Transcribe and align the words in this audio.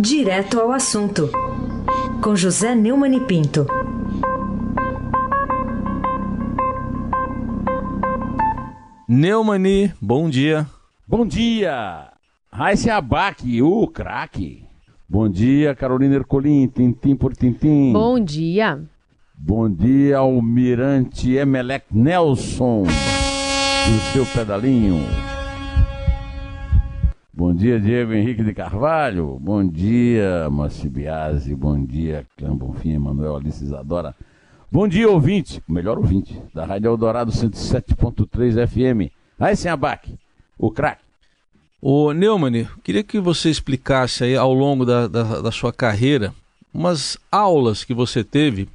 Direto 0.00 0.60
ao 0.60 0.70
assunto, 0.70 1.28
com 2.22 2.36
José 2.36 2.72
Neumann 2.72 3.16
e 3.16 3.20
Pinto. 3.20 3.66
Neumani, 9.08 9.92
bom 10.00 10.30
dia. 10.30 10.68
Bom 11.04 11.26
dia! 11.26 12.12
Raíssa 12.52 12.94
Abac, 12.94 13.60
o 13.60 13.88
craque. 13.88 14.64
Bom 15.08 15.28
dia, 15.28 15.74
Carolina 15.74 16.14
Ercolim, 16.14 16.68
tintim 16.68 17.16
por 17.16 17.34
tintim. 17.34 17.92
Bom 17.92 18.20
dia. 18.20 18.80
Bom 19.34 19.68
dia, 19.68 20.18
Almirante 20.18 21.34
Emelec 21.34 21.86
Nelson, 21.90 22.84
do 22.84 24.12
seu 24.12 24.24
pedalinho. 24.26 25.27
Bom 27.38 27.54
dia, 27.54 27.78
Diego 27.78 28.12
Henrique 28.12 28.42
de 28.42 28.52
Carvalho. 28.52 29.38
Bom 29.40 29.64
dia, 29.64 30.50
Márcio 30.50 30.90
Biasi. 30.90 31.54
Bom 31.54 31.84
dia, 31.84 32.26
Clã 32.36 32.52
Bonfim, 32.52 32.94
Emanuel 32.94 33.36
Alice 33.36 33.62
Isadora. 33.62 34.12
Bom 34.72 34.88
dia, 34.88 35.08
ouvinte, 35.08 35.62
o 35.68 35.72
melhor 35.72 35.98
ouvinte, 35.98 36.36
da 36.52 36.64
Rádio 36.66 36.88
Eldorado 36.88 37.30
107.3 37.30 38.66
FM. 38.66 39.12
Aí 39.38 39.54
sim, 39.54 39.68
Abac, 39.68 40.12
o 40.58 40.68
craque. 40.68 41.04
Ô 41.80 42.12
Neumann, 42.12 42.66
queria 42.82 43.04
que 43.04 43.20
você 43.20 43.48
explicasse 43.48 44.24
aí 44.24 44.34
ao 44.34 44.52
longo 44.52 44.84
da, 44.84 45.06
da, 45.06 45.40
da 45.40 45.52
sua 45.52 45.72
carreira 45.72 46.34
umas 46.74 47.16
aulas 47.30 47.84
que 47.84 47.94
você 47.94 48.24
teve 48.24 48.68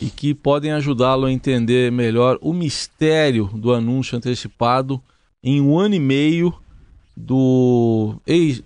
e 0.00 0.06
que 0.08 0.32
podem 0.32 0.72
ajudá-lo 0.72 1.26
a 1.26 1.32
entender 1.32 1.92
melhor 1.92 2.38
o 2.40 2.54
mistério 2.54 3.50
do 3.52 3.74
anúncio 3.74 4.16
antecipado 4.16 5.02
em 5.44 5.60
um 5.60 5.78
ano 5.78 5.94
e 5.94 6.00
meio 6.00 6.54
do 7.16 8.16
ex, 8.26 8.62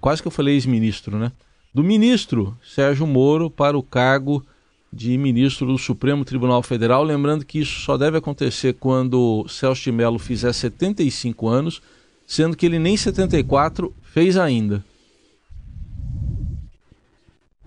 quase 0.00 0.22
que 0.22 0.28
eu 0.28 0.32
falei 0.32 0.54
ex-ministro, 0.54 1.18
né? 1.18 1.30
Do 1.72 1.84
ministro 1.84 2.56
Sérgio 2.64 3.06
Moro 3.06 3.50
para 3.50 3.76
o 3.76 3.82
cargo 3.82 4.44
de 4.92 5.16
ministro 5.16 5.66
do 5.66 5.78
Supremo 5.78 6.24
Tribunal 6.24 6.62
Federal. 6.62 7.04
Lembrando 7.04 7.44
que 7.44 7.60
isso 7.60 7.80
só 7.80 7.96
deve 7.96 8.18
acontecer 8.18 8.74
quando 8.74 9.46
Celso 9.48 9.82
de 9.82 9.92
Mello 9.92 10.18
fizer 10.18 10.52
75 10.52 11.46
anos, 11.46 11.80
sendo 12.26 12.56
que 12.56 12.66
ele 12.66 12.78
nem 12.78 12.96
74 12.96 13.94
fez 14.02 14.36
ainda. 14.36 14.84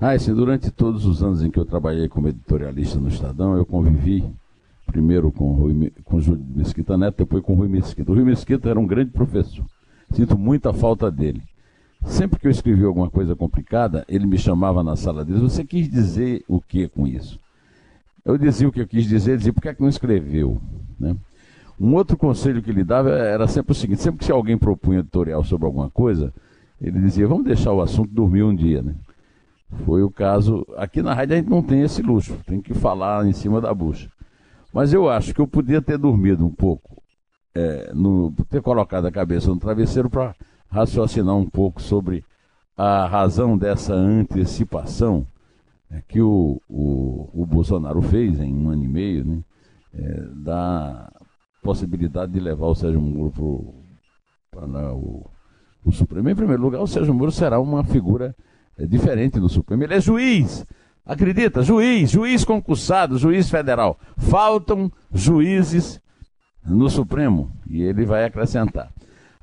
Ah, 0.02 0.20
sim, 0.20 0.34
durante 0.34 0.70
todos 0.70 1.06
os 1.06 1.24
anos 1.24 1.42
em 1.42 1.50
que 1.50 1.58
eu 1.58 1.64
trabalhei 1.64 2.10
como 2.10 2.28
editorialista 2.28 3.00
no 3.00 3.08
Estadão, 3.08 3.56
eu 3.56 3.66
convivi 3.66 4.22
primeiro 4.86 5.32
com, 5.32 5.54
Rui, 5.54 5.94
com 6.04 6.20
Júlio 6.20 6.44
Mesquita 6.54 6.98
Neto, 6.98 7.20
depois 7.20 7.42
com 7.42 7.54
Rui 7.54 7.70
Mesquita. 7.70 8.12
O 8.12 8.16
Rui 8.16 8.26
Mesquita 8.26 8.70
era 8.70 8.78
um 8.78 8.86
grande 8.86 9.12
professor. 9.12 9.64
Sinto 10.14 10.38
muita 10.38 10.72
falta 10.72 11.12
dele. 11.12 11.42
Sempre 12.06 12.40
que 12.40 12.48
eu 12.48 12.52
escrevi 12.52 12.84
alguma 12.84 13.10
coisa 13.10 13.36
complicada, 13.36 14.06
ele 14.08 14.26
me 14.26 14.38
chamava 14.38 14.84
na 14.84 14.96
sala 14.96 15.24
dele. 15.24 15.40
Você 15.40 15.64
quis 15.64 15.90
dizer 15.90 16.44
o 16.48 16.62
que 16.62 16.88
com 16.88 17.08
isso? 17.08 17.40
Eu 18.26 18.38
dizia 18.38 18.68
o 18.68 18.72
que 18.72 18.82
eu 18.82 18.88
quis 18.88 19.06
dizer, 19.06 19.38
dizia 19.38 19.52
por 19.52 19.62
que, 19.62 19.70
é 19.70 19.74
que 19.74 19.82
não 19.82 19.90
escreveu? 19.90 20.62
Né? 21.00 21.16
Um 21.80 21.96
outro 21.96 22.16
conselho 22.16 22.62
que 22.62 22.70
ele 22.70 22.84
dava 22.84 23.10
era 23.10 23.48
sempre 23.48 23.72
o 23.72 23.76
seguinte: 23.76 24.02
sempre 24.02 24.26
que 24.26 24.32
alguém 24.32 24.58
propunha 24.58 25.00
editorial 25.00 25.44
sobre 25.44 25.66
alguma 25.66 25.90
coisa, 25.90 26.34
ele 26.80 27.00
dizia, 27.00 27.28
vamos 27.28 27.46
deixar 27.46 27.74
o 27.74 27.82
assunto 27.82 28.10
dormir 28.12 28.44
um 28.44 28.56
dia. 28.56 28.82
Né? 28.82 28.96
Foi 29.86 30.04
o 30.04 30.10
caso. 30.10 30.66
Aqui 30.78 31.02
na 31.02 31.14
rádio 31.14 31.36
a 31.36 31.38
gente 31.40 31.50
não 31.50 31.62
tem 31.62 31.82
esse 31.82 32.02
luxo, 32.02 32.38
tem 32.46 32.62
que 32.62 32.74
falar 32.74 33.26
em 33.26 33.34
cima 33.34 33.60
da 33.60 33.74
bucha. 33.74 34.10
Mas 34.74 34.94
eu 34.94 35.10
acho 35.10 35.34
que 35.34 35.42
eu 35.42 35.48
podia 35.48 35.82
ter 35.82 35.98
dormido 35.98 36.46
um 36.46 36.50
pouco, 36.50 37.03
é, 37.56 37.92
no, 37.94 38.32
ter 38.50 38.62
colocado 38.62 39.06
a 39.06 39.12
cabeça 39.12 39.50
no 39.50 39.58
travesseiro 39.58 40.10
para 40.10 40.36
raciocinar 40.70 41.36
um 41.36 41.46
pouco 41.46 41.82
sobre 41.82 42.24
a 42.76 43.06
razão 43.06 43.58
dessa 43.58 43.94
antecipação 43.94 45.28
é, 45.92 46.02
que 46.08 46.22
o, 46.22 46.60
o, 46.68 47.30
o, 47.34 47.46
Bolsonaro 47.46 48.02
fez 48.02 48.40
em 48.40 48.54
um 48.54 48.70
ano 48.70 48.84
e 48.84 48.88
meio, 48.88 49.24
né, 49.24 49.44
é, 49.94 50.22
da 50.44 51.12
possibilidade 51.62 52.32
de 52.32 52.40
levar 52.40 52.68
o 52.68 52.76
Sérgio 52.76 53.00
Moro 53.00 53.76
para 54.50 54.94
o, 54.94 55.30
o 55.86 55.92
Supremo. 55.92 56.30
Em 56.30 56.36
primeiro 56.36 56.62
lugar, 56.62 56.82
o 56.82 56.88
Sérgio 56.88 57.14
Moro 57.14 57.32
será 57.32 57.60
uma 57.60 57.84
figura 57.84 58.36
é 58.78 58.86
diferente 58.86 59.40
do 59.40 59.48
Supremo. 59.48 59.84
Ele 59.84 59.94
é 59.94 60.02
juiz. 60.02 60.66
Acredita? 61.06 61.62
Juiz, 61.62 62.10
juiz 62.10 62.44
concursado, 62.44 63.18
juiz 63.18 63.50
federal. 63.50 64.00
Faltam 64.18 64.92
juízes 65.12 66.02
no 66.66 66.90
Supremo. 66.90 67.52
E 67.70 67.82
ele 67.82 68.06
vai 68.06 68.26
acrescentar. 68.26 68.92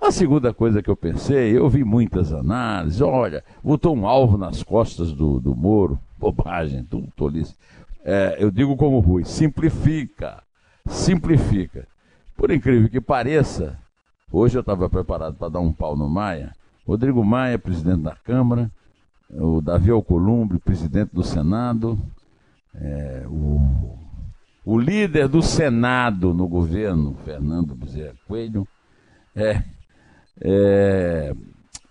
A 0.00 0.10
segunda 0.10 0.54
coisa 0.54 0.82
que 0.82 0.88
eu 0.88 0.97
pensei, 0.97 1.56
eu 1.56 1.69
vi 1.69 1.84
muitas 1.84 2.32
análises. 2.32 3.00
Olha, 3.00 3.44
botou 3.62 3.94
um 3.94 4.06
alvo 4.06 4.38
nas 4.38 4.62
costas 4.62 5.12
do, 5.12 5.38
do 5.38 5.54
Moro. 5.54 5.98
Bobagem, 6.19 6.84
tudo 6.84 7.08
tolice. 7.16 7.54
É, 8.03 8.36
eu 8.38 8.50
digo 8.50 8.76
como 8.76 8.98
Rui, 9.00 9.25
simplifica. 9.25 10.42
Simplifica. 10.86 11.86
Por 12.36 12.50
incrível 12.50 12.88
que 12.88 13.00
pareça, 13.00 13.78
hoje 14.32 14.56
eu 14.56 14.60
estava 14.60 14.88
preparado 14.88 15.34
para 15.34 15.50
dar 15.50 15.60
um 15.60 15.72
pau 15.72 15.94
no 15.94 16.08
Maia. 16.08 16.54
Rodrigo 16.87 17.22
Maia, 17.22 17.58
presidente 17.58 18.02
da 18.02 18.16
Câmara, 18.16 18.70
o 19.31 19.60
Davi 19.60 19.91
Alcolumbre, 19.91 20.58
presidente 20.58 21.10
do 21.12 21.22
Senado, 21.22 21.98
é, 22.75 23.25
o, 23.28 23.60
o 24.65 24.78
líder 24.78 25.28
do 25.28 25.43
Senado 25.43 26.34
no 26.34 26.47
governo, 26.47 27.15
Fernando 27.25 27.75
Bezerra 27.75 28.15
Coelho, 28.26 28.66
é, 29.34 29.62
é, 30.41 31.32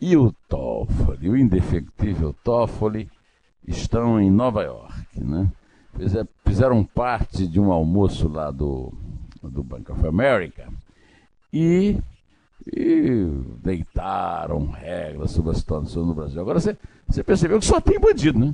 e 0.01 0.15
o 0.15 0.31
Toffoli, 0.47 1.29
o 1.29 1.37
indefectível 1.37 2.35
Toffoli, 2.43 3.09
estão 3.67 4.19
em 4.19 4.31
Nova 4.31 4.63
York, 4.63 5.23
né? 5.23 5.51
Fizeram 6.45 6.83
parte 6.83 7.45
de 7.45 7.59
um 7.59 7.71
almoço 7.71 8.27
lá 8.27 8.51
do, 8.51 8.93
do 9.41 9.63
Bank 9.63 9.91
of 9.91 10.07
America 10.07 10.71
e 11.51 11.99
e 12.75 13.25
deitaram 13.63 14.67
regras 14.67 15.31
sobre 15.31 15.51
a 15.51 15.55
situação 15.55 16.05
no 16.05 16.13
Brasil. 16.13 16.39
Agora 16.39 16.59
você, 16.59 16.77
você 17.07 17.23
percebeu 17.23 17.59
que 17.59 17.65
só 17.65 17.79
tem 17.79 17.99
bandido, 17.99 18.37
né? 18.37 18.53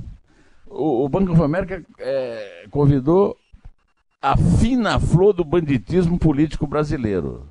O, 0.66 1.04
o 1.04 1.08
Banco 1.08 1.32
of 1.32 1.42
America 1.42 1.84
é, 1.98 2.66
convidou 2.70 3.36
a 4.26 4.36
fina 4.36 4.98
flor 4.98 5.32
do 5.32 5.44
banditismo 5.44 6.18
político 6.18 6.66
brasileiro. 6.66 7.48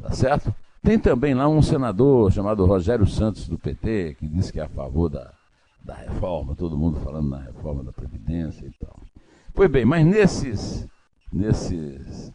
Tá 0.00 0.10
certo? 0.12 0.54
Tem 0.82 0.98
também 0.98 1.34
lá 1.34 1.46
um 1.46 1.60
senador 1.60 2.32
chamado 2.32 2.64
Rogério 2.64 3.06
Santos, 3.06 3.46
do 3.46 3.58
PT, 3.58 4.16
que 4.18 4.26
disse 4.26 4.50
que 4.50 4.58
é 4.58 4.62
a 4.62 4.68
favor 4.70 5.10
da, 5.10 5.30
da 5.84 5.94
reforma, 5.94 6.54
todo 6.56 6.78
mundo 6.78 6.98
falando 7.00 7.28
na 7.28 7.40
reforma 7.40 7.84
da 7.84 7.92
Previdência 7.92 8.64
e 8.64 8.72
tal. 8.82 8.98
Pois 9.52 9.70
bem, 9.70 9.84
mas 9.84 10.06
nesses, 10.06 10.88
nesses 11.30 12.32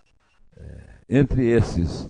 é, 0.56 0.84
entre 1.10 1.48
esses 1.48 2.08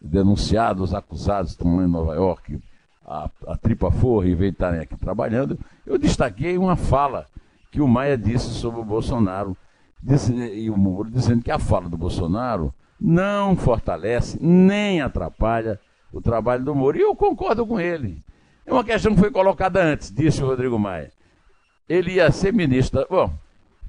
denunciados, 0.00 0.92
acusados, 0.92 1.52
estão 1.52 1.76
lá 1.76 1.84
em 1.84 1.88
Nova 1.88 2.16
York, 2.16 2.60
a, 3.06 3.30
a 3.46 3.56
tripa 3.56 3.92
forra 3.92 4.26
e 4.26 4.34
veio 4.34 4.50
estarem 4.50 4.80
aqui 4.80 4.96
trabalhando, 4.96 5.56
eu 5.86 5.96
destaquei 5.96 6.58
uma 6.58 6.74
fala 6.74 7.26
que 7.70 7.80
o 7.80 7.86
Maia 7.86 8.18
disse 8.18 8.48
sobre 8.48 8.80
o 8.80 8.84
Bolsonaro, 8.84 9.56
disse, 10.02 10.32
e 10.32 10.70
o 10.70 10.76
Moro 10.76 11.10
dizendo 11.10 11.42
que 11.42 11.50
a 11.50 11.58
fala 11.58 11.88
do 11.88 11.96
Bolsonaro 11.96 12.72
não 13.00 13.56
fortalece 13.56 14.38
nem 14.40 15.00
atrapalha 15.00 15.78
o 16.12 16.20
trabalho 16.20 16.64
do 16.64 16.74
Moro. 16.74 16.98
E 16.98 17.02
eu 17.02 17.14
concordo 17.14 17.66
com 17.66 17.78
ele. 17.78 18.22
É 18.66 18.72
uma 18.72 18.84
questão 18.84 19.14
que 19.14 19.20
foi 19.20 19.30
colocada 19.30 19.82
antes, 19.82 20.12
disse 20.12 20.42
o 20.42 20.46
Rodrigo 20.46 20.78
Maia. 20.78 21.10
Ele 21.88 22.14
ia 22.14 22.30
ser 22.30 22.52
ministro. 22.52 23.06
Bom, 23.08 23.32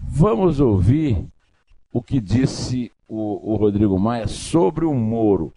vamos 0.02 0.59
ouvir 0.59 1.25
o 1.92 2.02
que 2.02 2.20
disse 2.20 2.91
o, 3.08 3.53
o 3.53 3.56
Rodrigo 3.56 4.00
Maia 4.00 4.28
sobre 4.28 4.86
o 4.86 4.94
Moro. 4.94 5.53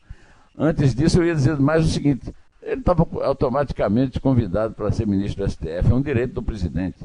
Antes 0.59 0.95
disso, 0.95 1.19
eu 1.19 1.27
ia 1.27 1.35
dizer 1.35 1.59
mais 1.59 1.85
o 1.85 1.89
seguinte: 1.89 2.35
ele 2.63 2.81
estava 2.81 3.07
automaticamente 3.23 4.21
convidado 4.21 4.75
para 4.75 4.91
ser 4.91 5.07
ministro 5.07 5.45
do 5.45 5.51
STF, 5.51 5.91
é 5.91 5.95
um 5.95 6.03
direito 6.03 6.35
do 6.35 6.43
presidente. 6.43 6.99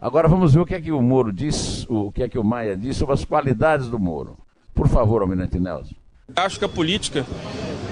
Agora 0.00 0.28
vamos 0.28 0.54
ver 0.54 0.60
o 0.60 0.66
que 0.66 0.76
é 0.76 0.80
que 0.80 0.92
o 0.92 1.02
Moro 1.02 1.32
diz, 1.32 1.84
o 1.88 2.12
que 2.12 2.22
é 2.22 2.28
que 2.28 2.38
o 2.38 2.44
Maia 2.44 2.76
diz 2.76 2.96
sobre 2.96 3.14
as 3.14 3.24
qualidades 3.24 3.88
do 3.88 3.98
Moro. 3.98 4.38
Por 4.72 4.86
favor, 4.86 5.22
Almirante 5.22 5.58
Nelson. 5.58 5.96
Acho 6.36 6.56
que 6.56 6.64
a 6.64 6.68
política 6.68 7.26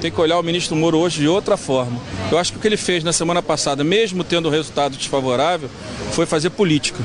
tem 0.00 0.12
que 0.12 0.20
olhar 0.20 0.38
o 0.38 0.42
ministro 0.42 0.76
Moro 0.76 0.98
hoje 0.98 1.20
de 1.20 1.26
outra 1.26 1.56
forma. 1.56 1.98
Eu 2.30 2.38
acho 2.38 2.52
que 2.52 2.58
o 2.58 2.60
que 2.60 2.68
ele 2.68 2.76
fez 2.76 3.02
na 3.02 3.12
semana 3.12 3.42
passada, 3.42 3.82
mesmo 3.82 4.22
tendo 4.22 4.48
resultado 4.48 4.96
desfavorável, 4.96 5.68
foi 6.12 6.26
fazer 6.26 6.50
política. 6.50 7.02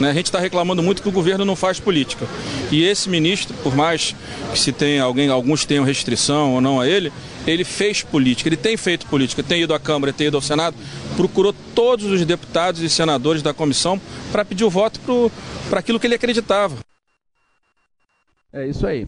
Né? 0.00 0.10
A 0.10 0.14
gente 0.14 0.26
está 0.26 0.40
reclamando 0.40 0.82
muito 0.82 1.00
que 1.00 1.08
o 1.08 1.12
governo 1.12 1.44
não 1.44 1.54
faz 1.54 1.78
política. 1.78 2.26
E 2.72 2.82
esse 2.82 3.08
ministro, 3.08 3.56
por 3.62 3.76
mais 3.76 4.16
que 4.50 4.58
se 4.58 4.72
tenha 4.72 5.04
alguém, 5.04 5.28
alguns 5.28 5.64
tenham 5.64 5.84
restrição 5.84 6.54
ou 6.54 6.60
não 6.60 6.80
a 6.80 6.88
ele, 6.88 7.12
ele 7.46 7.64
fez 7.64 8.02
política, 8.02 8.48
ele 8.48 8.56
tem 8.56 8.76
feito 8.76 9.06
política, 9.06 9.42
tem 9.42 9.62
ido 9.62 9.74
à 9.74 9.80
Câmara, 9.80 10.12
tem 10.12 10.26
ido 10.26 10.36
ao 10.36 10.42
Senado, 10.42 10.76
procurou 11.16 11.54
todos 11.74 12.06
os 12.06 12.24
deputados 12.24 12.80
e 12.80 12.88
senadores 12.88 13.42
da 13.42 13.54
comissão 13.54 14.00
para 14.30 14.44
pedir 14.44 14.64
o 14.64 14.70
voto 14.70 15.00
para 15.68 15.80
aquilo 15.80 15.98
que 15.98 16.06
ele 16.06 16.14
acreditava. 16.14 16.76
É 18.52 18.66
isso 18.66 18.86
aí. 18.86 19.06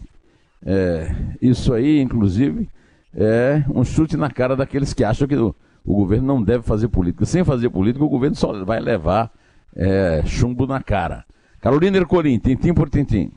É, 0.65 1.13
isso 1.41 1.73
aí, 1.73 1.99
inclusive, 1.99 2.69
é 3.15 3.63
um 3.73 3.83
chute 3.83 4.15
na 4.15 4.29
cara 4.29 4.55
daqueles 4.55 4.93
que 4.93 5.03
acham 5.03 5.27
que 5.27 5.35
o, 5.35 5.53
O 5.85 5.95
governo 5.95 6.27
não 6.27 6.41
deve 6.41 6.63
fazer 6.63 6.87
política. 6.87 7.25
Sem 7.25 7.43
fazer 7.43 7.69
política, 7.69 8.05
o 8.05 8.09
governo 8.09 8.35
só 8.35 8.63
vai 8.63 8.79
levar 8.79 9.29
é, 9.75 10.23
chumbo 10.25 10.65
na 10.65 10.81
cara. 10.81 11.25
Carolina 11.59 11.97
Ercolim, 11.97 12.39
tintim 12.39 12.73
por 12.73 12.89
tintim. 12.89 13.31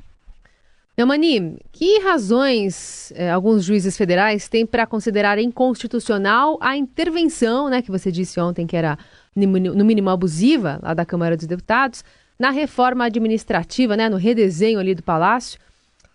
Neumani, 0.97 1.59
que 1.73 1.99
razões 2.01 3.13
eh, 3.15 3.31
alguns 3.31 3.65
juízes 3.65 3.99
federais 3.99 4.49
têm 4.49 4.65
para 4.65 4.87
considerar 4.87 5.39
inconstitucional 5.39 6.57
a 6.59 6.75
intervenção, 6.75 7.69
né, 7.69 7.83
que 7.83 7.91
você 7.91 8.11
disse 8.11 8.41
ontem 8.41 8.67
que 8.67 8.75
era 8.75 8.99
no 9.35 9.85
mínimo 9.85 10.09
abusiva, 10.09 10.81
lá 10.83 10.95
da 10.95 11.05
Câmara 11.05 11.37
dos 11.37 11.47
Deputados, 11.47 12.03
na 12.39 12.49
reforma 12.51 13.05
administrativa, 13.05 13.95
né, 13.95 14.09
no 14.09 14.17
redesenho 14.17 14.79
ali 14.79 14.95
do 14.95 15.03
Palácio, 15.03 15.61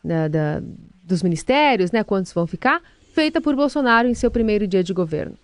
da, 0.03 0.27
da, 0.27 0.63
dos 1.03 1.21
ministérios, 1.21 1.91
né, 1.91 2.03
quantos 2.03 2.33
vão 2.33 2.47
ficar, 2.47 2.81
feita 3.13 3.39
por 3.39 3.55
Bolsonaro 3.55 4.07
em 4.07 4.15
seu 4.15 4.31
primeiro 4.31 4.65
dia 4.65 4.83
de 4.83 4.93
governo? 4.93 5.35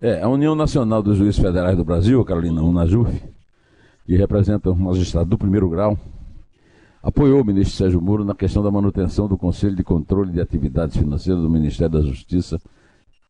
É, 0.00 0.22
a 0.22 0.28
União 0.28 0.54
Nacional 0.54 1.02
dos 1.02 1.18
Juízes 1.18 1.38
Federais 1.38 1.76
do 1.76 1.84
Brasil, 1.84 2.24
Carolina 2.24 2.62
Unajuf, 2.62 3.22
que 4.06 4.16
representa 4.16 4.70
um 4.70 4.74
magistrado 4.74 5.28
do 5.28 5.36
primeiro 5.36 5.68
grau, 5.68 5.98
apoiou 7.04 7.42
o 7.42 7.44
ministro 7.44 7.76
Sérgio 7.76 8.00
Moro 8.00 8.24
na 8.24 8.34
questão 8.34 8.62
da 8.62 8.70
manutenção 8.70 9.28
do 9.28 9.36
Conselho 9.36 9.76
de 9.76 9.84
Controle 9.84 10.32
de 10.32 10.40
Atividades 10.40 10.96
Financeiras 10.96 11.42
do 11.42 11.50
Ministério 11.50 11.92
da 11.92 12.00
Justiça 12.00 12.58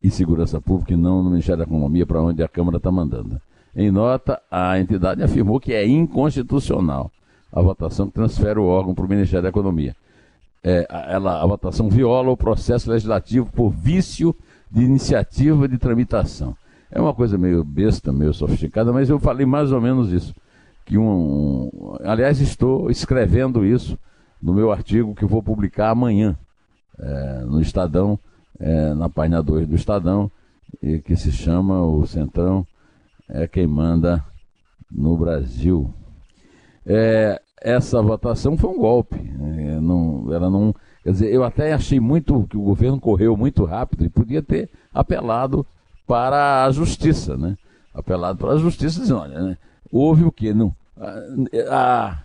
e 0.01 0.09
Segurança 0.09 0.61
Pública 0.61 0.93
e 0.93 0.95
não 0.95 1.21
no 1.21 1.29
Ministério 1.29 1.57
da 1.57 1.65
Economia, 1.65 2.05
para 2.05 2.21
onde 2.21 2.41
a 2.41 2.47
Câmara 2.47 2.77
está 2.77 2.89
mandando. 2.89 3.39
Em 3.75 3.91
nota, 3.91 4.41
a 4.49 4.79
entidade 4.79 5.21
afirmou 5.21 5.59
que 5.59 5.73
é 5.73 5.85
inconstitucional 5.85 7.11
a 7.51 7.61
votação 7.61 8.07
que 8.07 8.13
transfere 8.13 8.57
o 8.57 8.63
órgão 8.63 8.95
para 8.95 9.05
o 9.05 9.09
Ministério 9.09 9.43
da 9.43 9.49
Economia. 9.49 9.93
É, 10.63 10.87
ela, 11.09 11.43
a 11.43 11.45
votação 11.45 11.89
viola 11.89 12.31
o 12.31 12.37
processo 12.37 12.89
legislativo 12.89 13.49
por 13.51 13.71
vício 13.71 14.33
de 14.71 14.83
iniciativa 14.83 15.67
de 15.67 15.77
tramitação. 15.77 16.55
É 16.89 17.01
uma 17.01 17.13
coisa 17.13 17.37
meio 17.37 17.61
besta, 17.61 18.13
meio 18.13 18.33
sofisticada, 18.33 18.93
mas 18.93 19.09
eu 19.09 19.19
falei 19.19 19.45
mais 19.45 19.73
ou 19.73 19.81
menos 19.81 20.13
isso 20.13 20.33
que 20.85 20.97
um, 20.97 21.69
aliás 22.03 22.39
estou 22.39 22.91
escrevendo 22.91 23.65
isso 23.65 23.97
no 24.41 24.53
meu 24.53 24.71
artigo 24.71 25.15
que 25.15 25.25
vou 25.25 25.41
publicar 25.41 25.89
amanhã 25.89 26.37
é, 26.99 27.39
no 27.45 27.59
Estadão, 27.59 28.19
é, 28.59 28.93
na 28.93 29.09
página 29.09 29.41
2 29.41 29.67
do 29.67 29.75
Estadão, 29.75 30.31
e 30.81 30.99
que 30.99 31.15
se 31.15 31.31
chama 31.31 31.81
O 31.81 32.05
Centrão 32.05 32.65
é 33.27 33.47
quem 33.47 33.65
manda 33.65 34.23
no 34.91 35.17
Brasil. 35.17 35.91
É, 36.85 37.41
essa 37.61 38.01
votação 38.01 38.55
foi 38.57 38.69
um 38.69 38.77
golpe. 38.77 39.17
É, 39.17 39.79
não, 39.79 40.31
ela 40.31 40.49
não, 40.49 40.73
quer 41.03 41.11
dizer, 41.11 41.33
eu 41.33 41.43
até 41.43 41.73
achei 41.73 41.99
muito 41.99 42.45
que 42.47 42.57
o 42.57 42.61
governo 42.61 42.99
correu 42.99 43.35
muito 43.35 43.65
rápido 43.65 44.05
e 44.05 44.09
podia 44.09 44.43
ter 44.43 44.69
apelado 44.93 45.65
para 46.05 46.65
a 46.65 46.71
justiça, 46.71 47.35
né? 47.35 47.57
Apelado 47.93 48.37
para 48.37 48.53
a 48.53 48.57
justiça 48.57 48.99
dizendo, 48.99 49.19
olha, 49.19 49.41
né? 49.41 49.57
Houve 49.99 50.23
o 50.23 50.31
quê? 50.31 50.53
Não, 50.53 50.75
a, 50.97 51.19
a, 51.69 52.23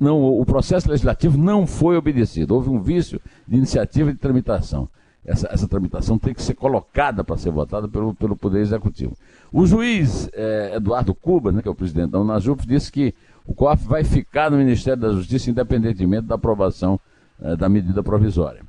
não, 0.00 0.20
o 0.22 0.44
processo 0.44 0.88
legislativo 0.88 1.38
não 1.38 1.66
foi 1.66 1.96
obedecido. 1.96 2.54
Houve 2.54 2.70
um 2.70 2.80
vício 2.80 3.20
de 3.46 3.56
iniciativa 3.56 4.12
de 4.12 4.18
tramitação. 4.18 4.88
Essa, 5.24 5.48
essa 5.52 5.68
tramitação 5.68 6.18
tem 6.18 6.34
que 6.34 6.42
ser 6.42 6.54
colocada 6.54 7.22
para 7.22 7.36
ser 7.36 7.52
votada 7.52 7.86
pelo, 7.86 8.12
pelo 8.12 8.36
Poder 8.36 8.60
Executivo. 8.60 9.16
O 9.52 9.64
juiz 9.66 10.28
é, 10.32 10.72
Eduardo 10.74 11.14
Cuba, 11.14 11.52
né, 11.52 11.62
que 11.62 11.68
é 11.68 11.70
o 11.70 11.74
presidente 11.74 12.10
da 12.10 12.20
Unajup, 12.20 12.66
disse 12.66 12.90
que 12.90 13.14
o 13.46 13.54
COAF 13.54 13.86
vai 13.86 14.02
ficar 14.02 14.50
no 14.50 14.56
Ministério 14.56 15.00
da 15.00 15.12
Justiça 15.12 15.50
independentemente 15.50 16.26
da 16.26 16.34
aprovação 16.34 16.98
é, 17.40 17.54
da 17.54 17.68
medida 17.68 18.02
provisória. 18.02 18.62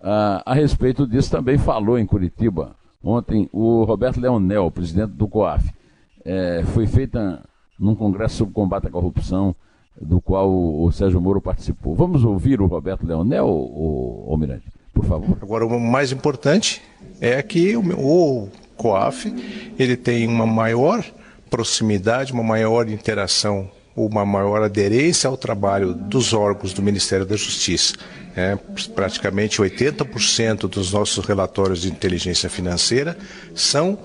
Ah, 0.00 0.42
a 0.44 0.54
respeito 0.54 1.06
disso, 1.06 1.30
também 1.30 1.56
falou 1.56 1.98
em 1.98 2.06
Curitiba 2.06 2.76
ontem 3.02 3.48
o 3.52 3.84
Roberto 3.84 4.20
Leonel, 4.20 4.70
presidente 4.70 5.12
do 5.12 5.26
COAF 5.26 5.77
é, 6.28 6.62
foi 6.74 6.86
feita 6.86 7.42
num 7.80 7.94
congresso 7.94 8.36
sobre 8.36 8.52
combate 8.52 8.86
à 8.86 8.90
corrupção, 8.90 9.56
do 9.98 10.20
qual 10.20 10.50
o, 10.50 10.92
Sérgio 10.92 11.20
Moro 11.20 11.40
participou. 11.40 11.94
Vamos 11.94 12.22
ouvir 12.22 12.60
o 12.60 12.66
Roberto 12.66 13.06
Leonel, 13.06 13.48
o, 13.48 14.26
Almirante, 14.30 14.66
por 14.92 15.04
favor. 15.06 15.38
Agora, 15.40 15.66
o 15.66 15.80
mais 15.80 16.12
importante 16.12 16.82
é 17.18 17.42
que 17.42 17.74
o, 17.76 17.82
o 17.98 18.48
COAF 18.76 19.34
ele 19.78 19.96
tem 19.96 20.26
uma 20.26 20.46
maior 20.46 21.02
proximidade, 21.48 22.32
uma 22.32 22.44
maior 22.44 22.88
interação 22.88 23.70
uma 24.06 24.24
maior 24.24 24.62
aderência 24.62 25.28
ao 25.28 25.36
trabalho 25.36 25.92
dos 25.92 26.32
órgãos 26.32 26.72
do 26.72 26.80
Ministério 26.80 27.26
da 27.26 27.36
Justiça. 27.36 27.94
É, 28.36 28.56
praticamente 28.94 29.60
80% 29.60 30.68
dos 30.68 30.92
nossos 30.92 31.26
relatórios 31.26 31.82
de 31.82 31.88
inteligência 31.88 32.48
financeira 32.48 33.18
são 33.54 33.98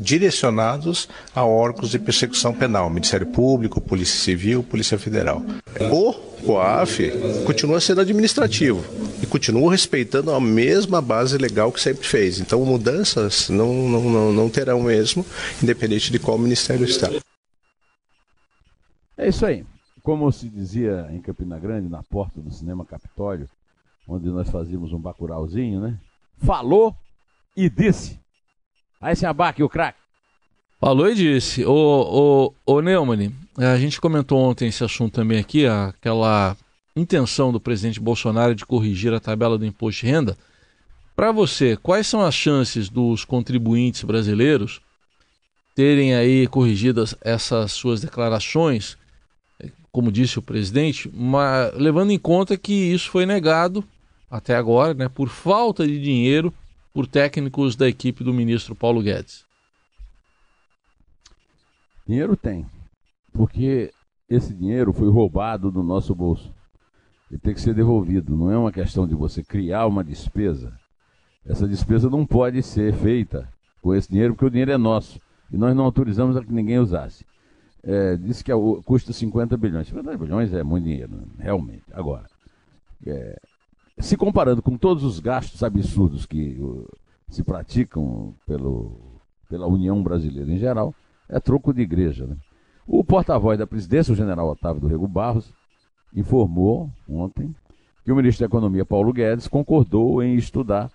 direcionados 0.00 1.08
a 1.34 1.44
órgãos 1.44 1.90
de 1.90 1.98
persecução 1.98 2.52
penal, 2.54 2.88
Ministério 2.90 3.26
Público, 3.26 3.80
Polícia 3.80 4.18
Civil, 4.18 4.62
Polícia 4.62 4.98
Federal. 4.98 5.42
O 5.90 6.12
COAF 6.44 7.10
continua 7.46 7.80
sendo 7.80 8.00
administrativo 8.00 8.84
e 9.22 9.26
continua 9.26 9.70
respeitando 9.70 10.30
a 10.32 10.40
mesma 10.40 11.00
base 11.00 11.38
legal 11.38 11.72
que 11.72 11.80
sempre 11.80 12.06
fez. 12.06 12.38
Então, 12.38 12.64
mudanças 12.64 13.48
não, 13.48 13.72
não, 13.88 14.10
não, 14.10 14.32
não 14.32 14.50
terão 14.50 14.82
mesmo, 14.82 15.24
independente 15.62 16.12
de 16.12 16.18
qual 16.18 16.38
ministério 16.38 16.84
está. 16.84 17.10
É 19.16 19.28
isso 19.28 19.46
aí. 19.46 19.64
Como 20.02 20.30
se 20.30 20.48
dizia 20.48 21.08
em 21.10 21.20
Campina 21.20 21.58
Grande, 21.58 21.88
na 21.88 22.02
porta 22.02 22.40
do 22.40 22.52
Cinema 22.52 22.84
Capitólio, 22.84 23.48
onde 24.06 24.28
nós 24.28 24.50
fazíamos 24.50 24.92
um 24.92 24.98
bacurauzinho, 24.98 25.80
né? 25.80 25.98
Falou 26.38 26.94
e 27.56 27.70
disse. 27.70 28.18
Aí 29.00 29.14
se 29.14 29.26
abaque 29.26 29.62
o 29.62 29.68
craque. 29.68 29.98
Falou 30.80 31.08
e 31.08 31.14
disse. 31.14 31.64
Ô, 31.64 32.52
ô, 32.66 32.74
ô 32.74 32.80
Neumann, 32.80 33.32
a 33.56 33.76
gente 33.78 34.00
comentou 34.00 34.38
ontem 34.38 34.68
esse 34.68 34.84
assunto 34.84 35.14
também 35.14 35.38
aqui, 35.38 35.66
aquela 35.66 36.56
intenção 36.96 37.52
do 37.52 37.60
presidente 37.60 38.00
Bolsonaro 38.00 38.54
de 38.54 38.66
corrigir 38.66 39.12
a 39.12 39.20
tabela 39.20 39.58
do 39.58 39.66
imposto 39.66 40.04
de 40.04 40.12
renda. 40.12 40.36
Para 41.16 41.32
você, 41.32 41.76
quais 41.76 42.06
são 42.06 42.20
as 42.20 42.34
chances 42.34 42.88
dos 42.88 43.24
contribuintes 43.24 44.02
brasileiros 44.02 44.80
terem 45.74 46.14
aí 46.14 46.46
corrigidas 46.46 47.14
essas 47.20 47.72
suas 47.72 48.00
declarações, 48.00 48.96
como 49.90 50.10
disse 50.10 50.38
o 50.38 50.42
presidente, 50.42 51.10
mas 51.14 51.72
levando 51.74 52.10
em 52.10 52.18
conta 52.18 52.56
que 52.56 52.72
isso 52.72 53.10
foi 53.10 53.26
negado 53.26 53.84
até 54.30 54.56
agora, 54.56 54.92
né, 54.94 55.08
por 55.08 55.28
falta 55.28 55.86
de 55.86 56.00
dinheiro 56.00 56.52
por 56.94 57.08
técnicos 57.08 57.74
da 57.74 57.88
equipe 57.88 58.22
do 58.22 58.32
ministro 58.32 58.76
Paulo 58.76 59.02
Guedes? 59.02 59.44
Dinheiro 62.06 62.36
tem, 62.36 62.64
porque 63.32 63.92
esse 64.30 64.54
dinheiro 64.54 64.92
foi 64.92 65.10
roubado 65.10 65.72
do 65.72 65.82
nosso 65.82 66.14
bolso. 66.14 66.54
Ele 67.30 67.40
tem 67.40 67.52
que 67.52 67.60
ser 67.60 67.74
devolvido. 67.74 68.36
Não 68.36 68.50
é 68.50 68.56
uma 68.56 68.70
questão 68.70 69.08
de 69.08 69.14
você 69.14 69.42
criar 69.42 69.86
uma 69.86 70.04
despesa. 70.04 70.72
Essa 71.44 71.66
despesa 71.66 72.08
não 72.08 72.24
pode 72.24 72.62
ser 72.62 72.94
feita 72.94 73.48
com 73.82 73.92
esse 73.94 74.08
dinheiro, 74.08 74.34
porque 74.34 74.46
o 74.46 74.50
dinheiro 74.50 74.70
é 74.70 74.78
nosso. 74.78 75.20
E 75.50 75.56
nós 75.56 75.74
não 75.74 75.84
autorizamos 75.84 76.36
a 76.36 76.44
que 76.44 76.52
ninguém 76.52 76.78
usasse. 76.78 77.24
É, 77.82 78.16
disse 78.16 78.44
que 78.44 78.52
é 78.52 78.54
custa 78.84 79.12
50 79.12 79.56
bilhões. 79.56 79.88
50 79.88 80.16
bilhões 80.16 80.52
é 80.54 80.62
muito 80.62 80.84
dinheiro, 80.84 81.26
realmente. 81.38 81.84
Agora, 81.92 82.26
é, 83.06 83.38
se 83.98 84.16
comparando 84.16 84.62
com 84.62 84.76
todos 84.76 85.04
os 85.04 85.20
gastos 85.20 85.62
absurdos 85.62 86.26
que 86.26 86.60
se 87.28 87.42
praticam 87.42 88.34
pelo, 88.46 89.20
pela 89.48 89.66
União 89.66 90.02
Brasileira 90.02 90.52
em 90.52 90.58
geral, 90.58 90.94
é 91.28 91.40
troco 91.40 91.72
de 91.72 91.82
igreja. 91.82 92.26
Né? 92.26 92.36
O 92.86 93.04
porta-voz 93.04 93.58
da 93.58 93.66
presidência, 93.66 94.12
o 94.12 94.16
general 94.16 94.48
Otávio 94.48 94.80
do 94.80 94.86
Rego 94.88 95.08
Barros, 95.08 95.52
informou 96.14 96.90
ontem 97.08 97.54
que 98.04 98.12
o 98.12 98.16
ministro 98.16 98.40
da 98.40 98.46
Economia, 98.46 98.84
Paulo 98.84 99.12
Guedes, 99.12 99.48
concordou 99.48 100.22
em 100.22 100.34
estudar 100.34 100.90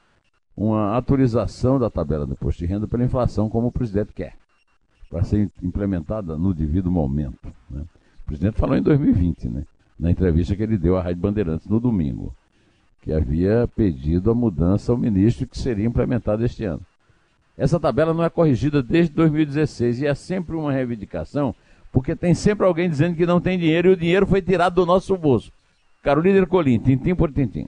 uma 0.55 0.95
atualização 0.95 1.79
da 1.79 1.89
tabela 1.89 2.25
do 2.25 2.33
imposto 2.33 2.59
de 2.59 2.65
renda 2.65 2.87
pela 2.87 3.03
inflação, 3.03 3.49
como 3.49 3.67
o 3.67 3.71
presidente 3.71 4.13
quer, 4.13 4.35
para 5.09 5.23
ser 5.23 5.49
implementada 5.63 6.37
no 6.37 6.53
devido 6.53 6.91
momento. 6.91 7.51
Né? 7.69 7.83
O 8.23 8.27
presidente 8.27 8.57
falou 8.57 8.77
em 8.77 8.81
2020, 8.83 9.49
né? 9.49 9.65
na 9.97 10.11
entrevista 10.11 10.55
que 10.55 10.61
ele 10.61 10.77
deu 10.77 10.97
à 10.97 11.01
Rádio 11.01 11.21
Bandeirantes 11.21 11.67
no 11.67 11.79
domingo 11.79 12.35
que 13.01 13.13
havia 13.13 13.69
pedido 13.75 14.31
a 14.31 14.35
mudança 14.35 14.91
ao 14.91 14.97
ministro 14.97 15.47
que 15.47 15.57
seria 15.57 15.85
implementada 15.85 16.43
este 16.45 16.63
ano. 16.65 16.81
Essa 17.57 17.79
tabela 17.79 18.13
não 18.13 18.23
é 18.23 18.29
corrigida 18.29 18.81
desde 18.81 19.13
2016 19.15 20.01
e 20.01 20.07
é 20.07 20.15
sempre 20.15 20.55
uma 20.55 20.71
reivindicação, 20.71 21.53
porque 21.91 22.15
tem 22.15 22.33
sempre 22.33 22.65
alguém 22.65 22.89
dizendo 22.89 23.15
que 23.15 23.25
não 23.25 23.41
tem 23.41 23.59
dinheiro 23.59 23.89
e 23.89 23.93
o 23.93 23.97
dinheiro 23.97 24.25
foi 24.25 24.41
tirado 24.41 24.75
do 24.75 24.85
nosso 24.85 25.17
bolso. 25.17 25.51
Carolina 26.01 26.37
Ercolim, 26.37 26.79
tintim 26.79 27.13
por 27.15 27.31
tintim. 27.31 27.67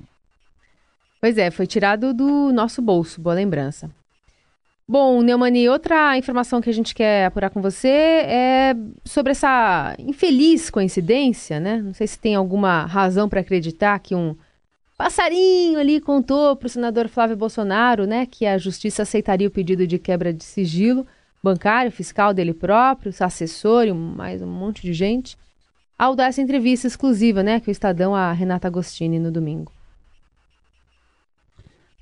Pois 1.20 1.38
é, 1.38 1.52
foi 1.52 1.68
tirado 1.68 2.14
do 2.14 2.52
nosso 2.52 2.82
bolso, 2.82 3.22
boa 3.22 3.36
lembrança. 3.36 3.92
Bom, 4.88 5.22
Neumani, 5.22 5.70
outra 5.70 6.18
informação 6.18 6.60
que 6.60 6.70
a 6.70 6.74
gente 6.74 6.94
quer 6.94 7.26
apurar 7.26 7.50
com 7.50 7.62
você 7.62 7.88
é 7.88 8.76
sobre 9.06 9.32
essa 9.32 9.96
infeliz 10.00 10.70
coincidência, 10.70 11.60
né? 11.60 11.82
Não 11.82 11.94
sei 11.94 12.08
se 12.08 12.20
tem 12.20 12.36
alguma 12.36 12.86
razão 12.86 13.30
para 13.30 13.40
acreditar 13.40 14.00
que 14.00 14.16
um 14.16 14.36
passarinho 15.02 15.80
ali 15.80 16.00
contou 16.00 16.56
para 16.56 16.68
o 16.68 16.70
senador 16.70 17.08
Flávio 17.08 17.36
Bolsonaro, 17.36 18.06
né, 18.06 18.28
que 18.28 18.46
a 18.46 18.60
justiça 18.60 19.02
aceitaria 19.02 19.48
o 19.48 19.52
pedido 19.52 19.88
de 19.88 19.98
quebra 19.98 20.32
de 20.32 20.44
sigilo 20.44 21.08
bancário, 21.44 21.92
fiscal 21.92 22.36
dele 22.36 22.54
próprio, 22.54 23.12
assessor 23.20 23.86
e 23.86 23.92
mais 23.92 24.44
um 24.44 24.48
monte 24.48 24.84
de 24.84 24.94
gente, 24.94 25.36
ao 25.98 26.16
dar 26.16 26.26
essa 26.26 26.40
entrevista 26.40 26.86
exclusiva, 26.86 27.42
né, 27.42 27.60
que 27.60 27.70
o 27.70 27.72
Estadão 27.72 28.14
a 28.14 28.32
Renata 28.32 28.68
Agostini 28.68 29.18
no 29.18 29.32
domingo. 29.32 29.72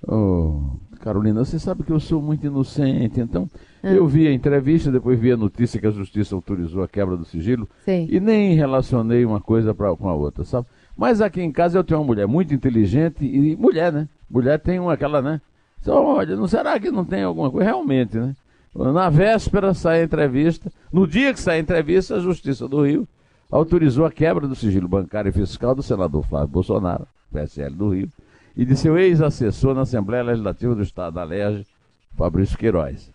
Oh, 0.06 0.78
Carolina, 1.00 1.46
você 1.46 1.58
sabe 1.58 1.84
que 1.84 1.94
eu 1.94 2.02
sou 2.02 2.22
muito 2.22 2.46
inocente, 2.46 3.22
então 3.22 3.50
ah. 3.82 3.94
eu 3.94 4.06
vi 4.08 4.28
a 4.28 4.34
entrevista, 4.34 4.92
depois 4.92 5.18
vi 5.18 5.32
a 5.32 5.38
notícia 5.38 5.80
que 5.80 5.88
a 5.88 5.92
justiça 5.92 6.36
autorizou 6.36 6.84
a 6.84 6.88
quebra 6.88 7.16
do 7.16 7.24
sigilo 7.24 7.68
e 7.88 8.20
nem 8.20 8.56
relacionei 8.56 9.24
uma 9.24 9.40
coisa 9.40 9.74
pra, 9.74 9.96
com 9.96 10.10
a 10.10 10.14
outra, 10.14 10.44
sabe? 10.44 10.68
Mas 11.00 11.22
aqui 11.22 11.42
em 11.42 11.50
casa 11.50 11.80
eu 11.80 11.84
tenho 11.84 12.02
uma 12.02 12.06
mulher 12.08 12.28
muito 12.28 12.54
inteligente 12.54 13.24
e 13.24 13.56
mulher, 13.56 13.90
né? 13.90 14.10
Mulher 14.30 14.60
tem 14.60 14.80
uma 14.80 14.92
aquela, 14.92 15.22
né? 15.22 15.40
Só, 15.82 16.06
olha, 16.06 16.36
não 16.36 16.46
será 16.46 16.78
que 16.78 16.92
não 16.92 17.06
tem 17.06 17.24
alguma 17.24 17.50
coisa? 17.50 17.70
Realmente, 17.70 18.18
né? 18.18 18.36
Na 18.76 19.10
véspera 19.10 19.74
sai 19.74 20.02
a 20.02 20.04
entrevista, 20.04 20.70
no 20.92 21.08
dia 21.08 21.34
que 21.34 21.40
sai 21.40 21.56
a 21.56 21.62
entrevista, 21.62 22.16
a 22.16 22.20
Justiça 22.20 22.68
do 22.68 22.86
Rio 22.86 23.08
autorizou 23.50 24.06
a 24.06 24.12
quebra 24.12 24.46
do 24.46 24.56
sigilo 24.56 24.90
bancário 24.90 25.30
e 25.30 25.32
fiscal 25.32 25.74
do 25.74 25.82
senador 25.82 26.22
Flávio 26.28 26.50
Bolsonaro, 26.50 27.08
PSL 27.32 27.74
do 27.78 27.94
Rio, 27.94 28.10
e 28.54 28.66
de 28.66 28.76
seu 28.76 28.98
ex-assessor 28.98 29.74
na 29.74 29.84
Assembleia 29.84 30.22
Legislativa 30.22 30.76
do 30.76 30.84
Estado 30.84 31.14
da 31.14 31.24
Lege, 31.24 31.66
Fabrício 32.18 32.58
Queiroz. 32.58 33.10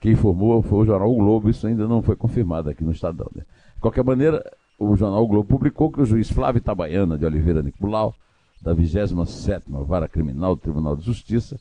Quem 0.00 0.10
informou 0.10 0.60
foi 0.60 0.80
o 0.80 0.86
jornal 0.86 1.08
o 1.08 1.14
Globo, 1.14 1.48
isso 1.48 1.68
ainda 1.68 1.86
não 1.86 2.02
foi 2.02 2.16
confirmado 2.16 2.68
aqui 2.68 2.82
no 2.82 2.90
Estadão. 2.90 3.30
Né? 3.32 3.44
De 3.76 3.80
qualquer 3.80 4.02
maneira, 4.02 4.44
o 4.82 4.96
jornal 4.96 5.22
o 5.22 5.26
Globo 5.26 5.48
publicou 5.48 5.90
que 5.90 6.00
o 6.00 6.06
juiz 6.06 6.30
Flávio 6.30 6.58
Itabaiana 6.58 7.16
de 7.16 7.24
Oliveira 7.24 7.62
Nicolau, 7.62 8.14
da 8.60 8.74
27ª 8.74 9.84
Vara 9.84 10.08
Criminal 10.08 10.56
do 10.56 10.60
Tribunal 10.60 10.96
de 10.96 11.04
Justiça, 11.04 11.58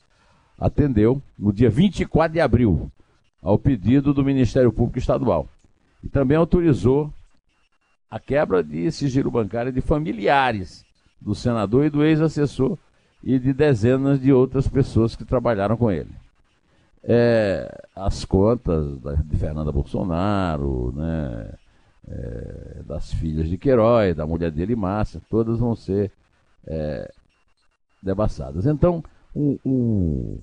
atendeu 0.57 1.21
no 1.37 1.53
dia 1.53 1.69
24 1.69 2.33
de 2.33 2.39
abril 2.39 2.91
ao 3.41 3.57
pedido 3.57 4.13
do 4.13 4.23
Ministério 4.23 4.71
Público 4.71 4.99
Estadual. 4.99 5.47
E 6.03 6.09
também 6.09 6.37
autorizou 6.37 7.11
a 8.09 8.19
quebra 8.19 8.63
de 8.63 8.91
sigilo 8.91 9.31
bancário 9.31 9.71
de 9.71 9.81
familiares 9.81 10.83
do 11.19 11.33
senador 11.35 11.85
e 11.85 11.89
do 11.89 12.03
ex-assessor 12.03 12.77
e 13.23 13.37
de 13.37 13.53
dezenas 13.53 14.19
de 14.19 14.33
outras 14.33 14.67
pessoas 14.67 15.15
que 15.15 15.23
trabalharam 15.23 15.77
com 15.77 15.91
ele. 15.91 16.11
É, 17.03 17.83
as 17.95 18.25
contas 18.25 18.99
de 19.25 19.37
Fernanda 19.37 19.71
Bolsonaro, 19.71 20.91
né, 20.95 21.53
é, 22.11 22.83
das 22.83 23.13
filhas 23.13 23.47
de 23.47 23.57
Queiroz, 23.57 24.15
da 24.15 24.27
mulher 24.27 24.51
dele, 24.51 24.75
Márcia, 24.75 25.21
todas 25.29 25.59
vão 25.59 25.75
ser 25.75 26.11
é. 26.67 27.11
Então, 28.65 29.03
o, 29.35 29.59
o, 29.63 30.39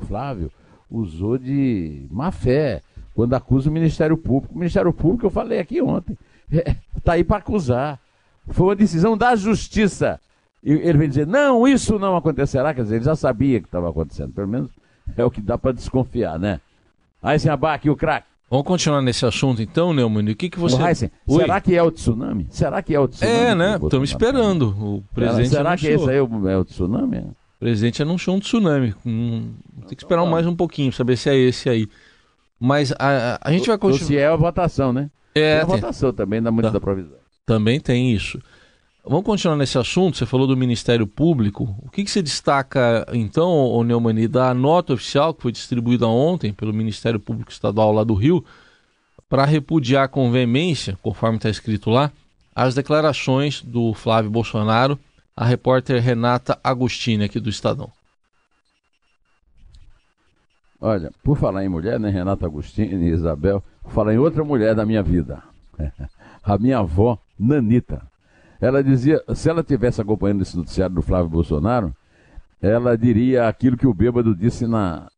o 0.00 0.06
Flávio 0.06 0.50
usou 0.90 1.36
de 1.36 2.06
má 2.10 2.30
fé 2.30 2.82
quando 3.14 3.34
acusa 3.34 3.68
o 3.68 3.72
Ministério 3.72 4.16
Público. 4.16 4.54
O 4.54 4.58
Ministério 4.58 4.92
Público, 4.92 5.26
eu 5.26 5.30
falei 5.30 5.58
aqui 5.58 5.82
ontem, 5.82 6.16
está 6.96 7.12
é, 7.12 7.16
aí 7.16 7.24
para 7.24 7.36
acusar. 7.36 8.00
Foi 8.48 8.68
uma 8.68 8.76
decisão 8.76 9.16
da 9.16 9.36
Justiça. 9.36 10.18
E 10.62 10.72
ele 10.72 10.96
vem 10.96 11.08
dizer, 11.08 11.26
não, 11.26 11.68
isso 11.68 11.98
não 11.98 12.16
acontecerá. 12.16 12.72
Quer 12.72 12.82
dizer, 12.82 12.96
ele 12.96 13.04
já 13.04 13.14
sabia 13.14 13.60
que 13.60 13.66
estava 13.66 13.90
acontecendo. 13.90 14.32
Pelo 14.32 14.48
menos 14.48 14.70
é 15.16 15.22
o 15.22 15.30
que 15.30 15.42
dá 15.42 15.58
para 15.58 15.72
desconfiar, 15.72 16.38
né? 16.38 16.60
Aí, 17.22 17.38
sem 17.38 17.50
abaque, 17.50 17.90
o 17.90 17.96
craque. 17.96 18.26
Vamos 18.54 18.68
continuar 18.68 19.02
nesse 19.02 19.26
assunto 19.26 19.60
então, 19.60 19.92
Neumann. 19.92 20.30
O 20.30 20.36
que, 20.36 20.48
que 20.48 20.60
você. 20.60 20.80
Heisen, 20.80 21.10
será 21.26 21.60
que 21.60 21.74
é 21.74 21.82
o 21.82 21.90
tsunami? 21.90 22.46
Será 22.50 22.80
que 22.82 22.94
é 22.94 23.00
o 23.00 23.08
tsunami? 23.08 23.36
É, 23.36 23.52
né? 23.52 23.80
Estamos 23.82 24.10
esperando. 24.10 24.68
O 24.68 25.04
presidente. 25.12 25.48
Será 25.48 25.76
que 25.76 25.88
esse 25.88 26.08
aí 26.08 26.18
é 26.18 26.22
o, 26.22 26.48
é 26.48 26.56
o 26.56 26.64
tsunami? 26.64 27.18
O 27.18 27.34
presidente 27.58 28.00
anunciou 28.00 28.36
um 28.36 28.38
tsunami. 28.38 28.94
Um, 29.04 29.54
tem 29.88 29.96
que 29.96 30.04
esperar 30.04 30.24
mais 30.24 30.46
um 30.46 30.54
pouquinho 30.54 30.92
para 30.92 30.98
saber 30.98 31.16
se 31.16 31.28
é 31.28 31.34
esse 31.34 31.68
aí. 31.68 31.88
Mas 32.60 32.92
a, 32.92 33.40
a 33.42 33.50
gente 33.50 33.66
vai 33.66 33.76
continuar. 33.76 34.06
Se 34.06 34.16
é 34.16 34.28
a 34.28 34.36
votação, 34.36 34.92
né? 34.92 35.10
É, 35.34 35.56
tem 35.56 35.62
a 35.62 35.64
votação 35.64 36.12
também 36.12 36.40
da 36.40 36.52
medida 36.52 36.74
tá. 36.74 36.80
provisória. 36.80 37.24
Também 37.44 37.80
tem 37.80 38.12
isso. 38.12 38.38
Vamos 39.06 39.26
continuar 39.26 39.56
nesse 39.56 39.76
assunto. 39.76 40.16
Você 40.16 40.24
falou 40.24 40.46
do 40.46 40.56
Ministério 40.56 41.06
Público. 41.06 41.76
O 41.82 41.90
que, 41.90 42.04
que 42.04 42.10
você 42.10 42.22
destaca, 42.22 43.06
então, 43.12 43.84
Neumani, 43.84 44.26
da 44.26 44.54
nota 44.54 44.94
oficial 44.94 45.34
que 45.34 45.42
foi 45.42 45.52
distribuída 45.52 46.06
ontem 46.06 46.54
pelo 46.54 46.72
Ministério 46.72 47.20
Público 47.20 47.52
Estadual 47.52 47.92
lá 47.92 48.02
do 48.02 48.14
Rio, 48.14 48.42
para 49.28 49.44
repudiar 49.44 50.08
com 50.08 50.30
veemência, 50.30 50.98
conforme 51.02 51.36
está 51.36 51.50
escrito 51.50 51.90
lá, 51.90 52.10
as 52.56 52.74
declarações 52.74 53.60
do 53.60 53.92
Flávio 53.92 54.30
Bolsonaro, 54.30 54.98
a 55.36 55.44
repórter 55.44 56.00
Renata 56.00 56.58
Agostini, 56.64 57.24
aqui 57.24 57.38
do 57.38 57.50
Estadão. 57.50 57.92
Olha, 60.80 61.10
por 61.22 61.36
falar 61.36 61.62
em 61.62 61.68
mulher, 61.68 62.00
né, 62.00 62.08
Renata 62.08 62.46
Agostini 62.46 63.08
e 63.08 63.12
Isabel, 63.12 63.62
falar 63.88 64.14
em 64.14 64.18
outra 64.18 64.42
mulher 64.42 64.74
da 64.74 64.86
minha 64.86 65.02
vida. 65.02 65.42
a 66.42 66.56
minha 66.56 66.78
avó, 66.78 67.18
Nanita. 67.38 68.13
Ela 68.60 68.82
dizia, 68.82 69.22
se 69.34 69.48
ela 69.48 69.62
tivesse 69.62 70.00
acompanhando 70.00 70.42
esse 70.42 70.56
noticiário 70.56 70.94
do 70.94 71.02
Flávio 71.02 71.28
Bolsonaro, 71.28 71.94
ela 72.60 72.96
diria 72.96 73.48
aquilo 73.48 73.76
que 73.76 73.86
o 73.86 73.94
bêbado 73.94 74.34
disse 74.34 74.66
na, 74.66 75.08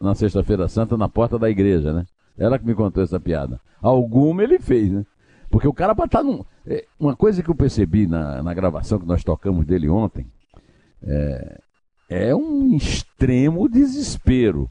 na 0.00 0.14
Sexta-feira 0.14 0.68
Santa, 0.68 0.96
na 0.96 1.08
porta 1.08 1.38
da 1.38 1.48
igreja, 1.48 1.92
né? 1.92 2.04
Ela 2.38 2.58
que 2.58 2.66
me 2.66 2.74
contou 2.74 3.02
essa 3.02 3.20
piada. 3.20 3.60
Alguma 3.80 4.42
ele 4.42 4.58
fez, 4.58 4.90
né? 4.90 5.04
Porque 5.50 5.68
o 5.68 5.72
cara 5.72 5.94
para 5.94 6.06
estar 6.06 6.18
tá 6.18 6.24
num. 6.24 6.44
É, 6.66 6.84
uma 6.98 7.14
coisa 7.14 7.42
que 7.42 7.48
eu 7.48 7.54
percebi 7.54 8.06
na, 8.06 8.42
na 8.42 8.52
gravação 8.52 8.98
que 8.98 9.06
nós 9.06 9.22
tocamos 9.22 9.64
dele 9.64 9.88
ontem 9.88 10.26
é, 11.02 11.60
é 12.08 12.34
um 12.34 12.76
extremo 12.76 13.68
desespero. 13.68 14.68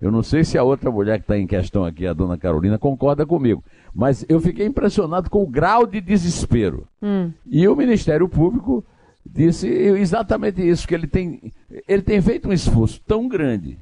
Eu 0.00 0.10
não 0.10 0.22
sei 0.22 0.44
se 0.44 0.58
a 0.58 0.62
outra 0.62 0.90
mulher 0.90 1.18
que 1.18 1.24
está 1.24 1.38
em 1.38 1.46
questão 1.46 1.84
aqui, 1.84 2.06
a 2.06 2.12
dona 2.12 2.36
Carolina, 2.36 2.78
concorda 2.78 3.24
comigo, 3.24 3.64
mas 3.94 4.24
eu 4.28 4.40
fiquei 4.40 4.66
impressionado 4.66 5.30
com 5.30 5.42
o 5.42 5.46
grau 5.46 5.86
de 5.86 6.00
desespero. 6.00 6.86
Hum. 7.02 7.32
E 7.46 7.66
o 7.66 7.74
Ministério 7.74 8.28
Público 8.28 8.84
disse 9.24 9.66
exatamente 9.66 10.66
isso, 10.66 10.86
que 10.86 10.94
ele 10.94 11.06
tem, 11.06 11.52
ele 11.88 12.02
tem 12.02 12.20
feito 12.20 12.48
um 12.48 12.52
esforço 12.52 13.00
tão 13.06 13.26
grande 13.26 13.78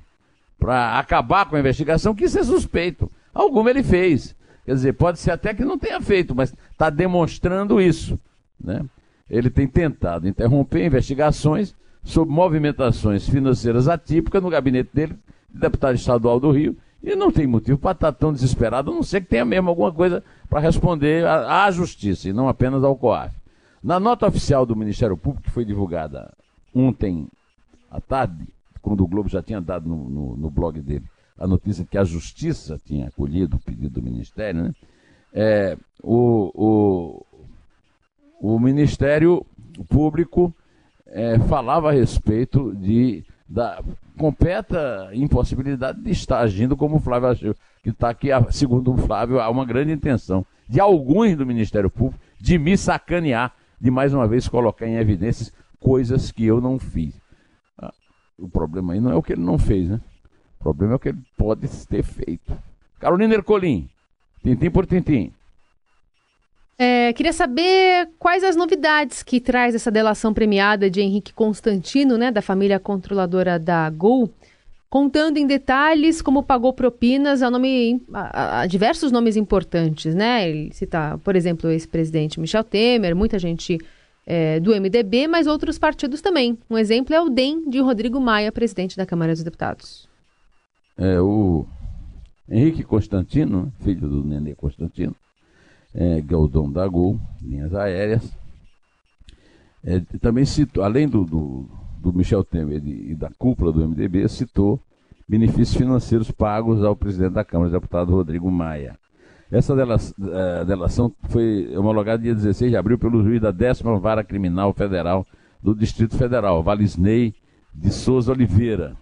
para 0.59 0.99
acabar 0.99 1.47
com 1.47 1.57
a 1.57 1.61
investigação 1.61 2.15
que 2.15 2.25
isso 2.25 2.39
é 2.39 2.45
suspeito. 2.45 3.11
Alguma 3.35 3.71
ele 3.71 3.83
fez. 3.83 4.35
Quer 4.65 4.75
dizer, 4.75 4.93
pode 4.95 5.19
ser 5.19 5.33
até 5.33 5.53
que 5.53 5.65
não 5.65 5.79
tenha 5.79 6.01
feito, 6.01 6.35
mas 6.35 6.55
está 6.71 6.89
demonstrando 6.89 7.81
isso. 7.81 8.19
Né? 8.59 8.83
Ele 9.29 9.51
tem 9.51 9.67
tentado 9.67 10.29
interromper 10.29 10.87
investigações 10.87 11.75
sobre 12.03 12.35
movimentações 12.35 13.29
financeiras 13.29 13.89
atípicas 13.89 14.43
no 14.43 14.51
gabinete 14.51 14.91
dele, 14.93 15.17
deputado 15.55 15.95
estadual 15.95 16.39
do 16.41 16.51
Rio, 16.51 16.77
e 17.03 17.15
não 17.15 17.31
tem 17.31 17.47
motivo 17.47 17.79
para 17.79 17.93
estar 17.93 18.13
tá 18.13 18.19
tão 18.19 18.33
desesperado, 18.33 18.91
a 18.91 18.95
não 18.95 19.03
ser 19.03 19.21
que 19.21 19.29
tenha 19.29 19.45
mesmo 19.45 19.69
alguma 19.69 19.93
coisa 19.93 20.25
para 20.49 20.61
responder 20.61 21.27
à, 21.27 21.71
Justiça, 21.71 22.29
e 22.29 22.33
não 22.33 22.49
apenas 22.49 22.83
ao 22.83 22.97
COAF. 22.97 23.35
Na 23.83 24.01
nota 24.01 24.27
oficial 24.27 24.65
do 24.65 24.75
Ministério 24.75 25.17
Público, 25.17 25.45
que 25.45 25.51
foi 25.51 25.65
divulgada 25.65 26.33
ontem 26.75 27.29
à 27.91 28.01
tarde, 28.01 28.47
quando 28.81 29.03
o 29.03 29.07
Globo 29.07 29.29
já 29.29 29.43
tinha 29.43 29.61
dado 29.61 29.89
no, 29.89 30.09
no, 30.09 30.37
no 30.37 30.51
blog 30.51 30.81
dele 30.81 31.05
a 31.39 31.47
notícia 31.47 31.85
que 31.85 31.99
a 31.99 32.05
Justiça 32.05 32.81
tinha 32.85 33.09
acolhido 33.09 33.57
o 33.57 33.61
pedido 33.61 34.01
do 34.01 34.03
Ministério, 34.03 34.65
né? 34.65 34.75
É, 35.37 35.77
o, 36.01 36.53
o, 36.55 37.27
o 38.41 38.59
Ministério 38.59 39.45
Público 39.89 40.55
é, 41.09 41.39
falava 41.41 41.89
a 41.89 41.93
respeito 41.93 42.73
de 42.77 43.25
da 43.55 43.81
completa 44.19 45.11
impossibilidade 45.13 46.03
de 46.03 46.11
estar 46.11 46.41
agindo 46.41 46.77
como 46.77 46.97
o 46.97 47.01
Flávio 47.01 47.29
achou, 47.29 47.57
que 47.85 47.91
está 47.91 48.11
aqui, 48.11 48.31
segundo 48.51 48.93
o 48.93 48.97
Flávio, 48.97 49.39
há 49.39 49.49
uma 49.49 49.65
grande 49.65 49.93
intenção 49.93 50.45
de 50.69 50.81
alguns 50.81 51.37
do 51.37 51.47
Ministério 51.47 51.89
Público 51.89 52.19
de 52.41 52.59
me 52.59 52.77
sacanear, 52.77 53.55
de 53.81 53.93
mais 53.93 54.13
uma 54.13 54.27
vez 54.27 54.49
colocar 54.49 54.89
em 54.89 54.97
evidências 54.97 55.53
coisas 55.79 56.33
que 56.33 56.45
eu 56.45 56.61
não 56.61 56.81
fiz. 56.81 57.15
Ah, 57.79 57.95
o 58.37 58.49
problema 58.49 58.95
aí 58.95 59.01
não 59.01 59.13
é 59.13 59.15
o 59.15 59.23
que 59.23 59.35
ele 59.35 59.43
não 59.43 59.57
fez, 59.57 59.89
né? 59.89 60.01
O 60.59 60.65
problema 60.65 60.95
é 60.95 60.97
o 60.97 60.99
que 60.99 61.11
ele 61.11 61.23
pode 61.37 61.69
ter 61.87 62.03
feito. 62.03 62.59
Carolina 62.99 63.35
Ercolim, 63.35 63.89
tintim 64.43 64.69
por 64.69 64.85
tintim. 64.85 65.33
É, 66.77 67.13
queria 67.13 67.33
saber 67.33 68.09
quais 68.19 68.43
as 68.43 68.57
novidades 68.57 69.23
que 69.23 69.41
traz 69.41 69.75
essa 69.75 69.91
delação 69.91 70.35
premiada 70.35 70.91
de 70.91 71.01
Henrique 71.01 71.33
Constantino, 71.33 72.19
né, 72.19 72.33
da 72.33 72.43
família 72.43 72.81
controladora 72.81 73.59
da 73.59 73.89
Gol, 73.91 74.29
contando 74.91 75.37
em 75.37 75.47
detalhes 75.47 76.21
como 76.21 76.43
pagou 76.43 76.73
propinas 76.73 77.43
a, 77.43 77.51
nome, 77.51 78.03
a, 78.13 78.61
a 78.61 78.67
diversos 78.67 79.13
nomes 79.13 79.37
importantes, 79.37 80.15
né? 80.15 80.49
Ele 80.49 80.73
cita, 80.73 81.19
por 81.25 81.35
exemplo, 81.35 81.69
o 81.69 81.73
ex-presidente 81.73 82.39
Michel 82.39 82.63
Temer, 82.63 83.15
muita 83.15 83.39
gente 83.39 83.79
é, 84.27 84.59
do 84.61 84.71
MDB, 84.71 85.27
mas 85.27 85.47
outros 85.47 85.79
partidos 85.79 86.21
também. 86.21 86.59
Um 86.71 86.79
exemplo 86.79 87.15
é 87.15 87.21
o 87.21 87.29
DEM 87.29 87.69
de 87.69 87.81
Rodrigo 87.81 88.21
Maia, 88.21 88.53
presidente 88.53 88.97
da 88.97 89.05
Câmara 89.05 89.33
dos 89.33 89.43
Deputados. 89.43 90.09
É, 90.97 91.21
o 91.21 91.67
Henrique 92.49 92.85
Constantino, 92.85 93.73
filho 93.81 94.09
do 94.09 94.25
Nenê 94.25 94.55
Constantino, 94.55 95.15
é, 95.95 96.21
que 96.21 96.35
é 96.35 96.73
da 96.73 96.89
Gol, 96.89 97.19
linhas 97.41 97.75
aéreas, 97.75 98.37
é, 99.85 100.01
também 100.21 100.45
citou, 100.45 100.83
além 100.83 101.09
do, 101.09 101.25
do, 101.25 101.69
do 101.99 102.13
Michel 102.13 102.43
Temer 102.43 102.83
e 102.85 103.15
da 103.15 103.31
cúpula 103.39 103.71
do 103.71 103.87
MDB, 103.87 104.29
citou 104.29 104.81
benefícios 105.29 105.77
financeiros 105.77 106.31
pagos 106.31 106.83
ao 106.83 106.97
presidente 106.97 107.35
da 107.35 107.45
Câmara, 107.45 107.71
deputado 107.71 108.13
Rodrigo 108.13 108.51
Maia. 108.51 108.99
Essa 109.51 109.75
eh, 109.75 110.65
delação 110.65 111.13
foi 111.29 111.73
homologada 111.77 112.23
dia 112.23 112.35
16 112.35 112.71
de 112.71 112.77
abril 112.77 112.99
pelo 112.99 113.23
juiz 113.23 113.41
da 113.41 113.51
10 113.51 113.83
Vara 114.01 114.25
Criminal 114.25 114.73
Federal 114.73 115.27
do 115.63 115.75
Distrito 115.75 116.17
Federal, 116.17 116.63
Valisney 116.63 117.35
de 117.73 117.91
Souza 117.91 118.33
Oliveira, 118.33 118.97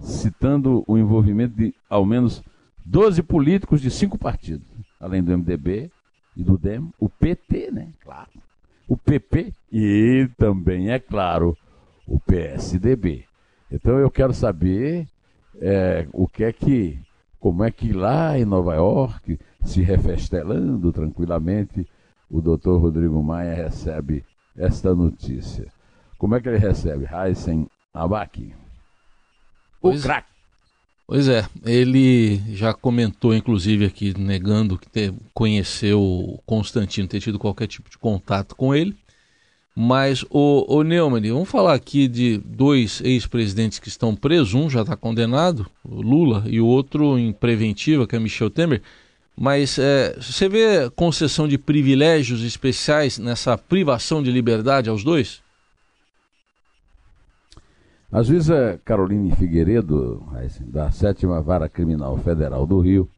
citando 0.00 0.84
o 0.86 0.98
envolvimento 0.98 1.56
de 1.56 1.74
ao 1.88 2.04
menos 2.04 2.42
12 2.84 3.22
políticos 3.22 3.80
de 3.80 3.90
cinco 3.90 4.18
partidos, 4.18 4.66
além 5.00 5.22
do 5.22 5.36
MDB 5.36 5.90
e 6.40 6.44
do 6.44 6.56
DEM, 6.56 6.90
o 6.98 7.08
PT, 7.08 7.70
né? 7.70 7.88
Claro. 8.02 8.30
O 8.88 8.96
PP 8.96 9.52
e 9.70 10.28
também, 10.36 10.90
é 10.90 10.98
claro, 10.98 11.56
o 12.06 12.18
PSDB. 12.18 13.24
Então 13.70 13.98
eu 13.98 14.10
quero 14.10 14.32
saber 14.32 15.06
é, 15.60 16.08
o 16.12 16.26
que 16.26 16.44
é 16.44 16.52
que, 16.52 16.98
como 17.38 17.62
é 17.62 17.70
que 17.70 17.92
lá 17.92 18.38
em 18.38 18.44
Nova 18.44 18.74
York, 18.74 19.38
se 19.64 19.82
refestelando 19.82 20.90
tranquilamente, 20.92 21.86
o 22.30 22.40
doutor 22.40 22.80
Rodrigo 22.80 23.22
Maia 23.22 23.54
recebe 23.54 24.24
esta 24.56 24.94
notícia. 24.94 25.66
Como 26.18 26.34
é 26.34 26.40
que 26.40 26.48
ele 26.48 26.58
recebe? 26.58 27.06
Heisen 27.06 27.68
Abaki. 27.92 28.54
O 29.82 29.92
craque. 30.00 30.29
Pois 31.10 31.26
é, 31.26 31.44
ele 31.66 32.40
já 32.54 32.72
comentou, 32.72 33.34
inclusive, 33.34 33.84
aqui, 33.84 34.16
negando 34.16 34.78
que 34.78 34.88
ter, 34.88 35.12
conheceu 35.34 36.40
Constantino, 36.46 37.08
ter 37.08 37.18
tido 37.18 37.36
qualquer 37.36 37.66
tipo 37.66 37.90
de 37.90 37.98
contato 37.98 38.54
com 38.54 38.72
ele. 38.72 38.94
Mas, 39.74 40.24
o, 40.30 40.72
o 40.72 40.84
Neumann, 40.84 41.32
vamos 41.32 41.48
falar 41.48 41.74
aqui 41.74 42.06
de 42.06 42.38
dois 42.38 43.00
ex-presidentes 43.00 43.80
que 43.80 43.88
estão 43.88 44.14
presos. 44.14 44.54
Um 44.54 44.70
já 44.70 44.82
está 44.82 44.94
condenado, 44.94 45.66
Lula, 45.84 46.44
e 46.46 46.60
o 46.60 46.66
outro 46.66 47.18
em 47.18 47.32
preventiva, 47.32 48.06
que 48.06 48.14
é 48.14 48.20
Michel 48.20 48.48
Temer. 48.48 48.80
Mas 49.36 49.80
é, 49.80 50.14
você 50.16 50.48
vê 50.48 50.88
concessão 50.90 51.48
de 51.48 51.58
privilégios 51.58 52.44
especiais 52.44 53.18
nessa 53.18 53.58
privação 53.58 54.22
de 54.22 54.30
liberdade 54.30 54.88
aos 54.88 55.02
dois? 55.02 55.42
A 58.12 58.24
juíza 58.24 58.80
Caroline 58.84 59.30
Figueiredo, 59.36 60.20
da 60.62 60.90
sétima 60.90 61.40
Vara 61.40 61.68
Criminal 61.68 62.16
Federal 62.18 62.66
do 62.66 62.80
Rio, 62.80 63.08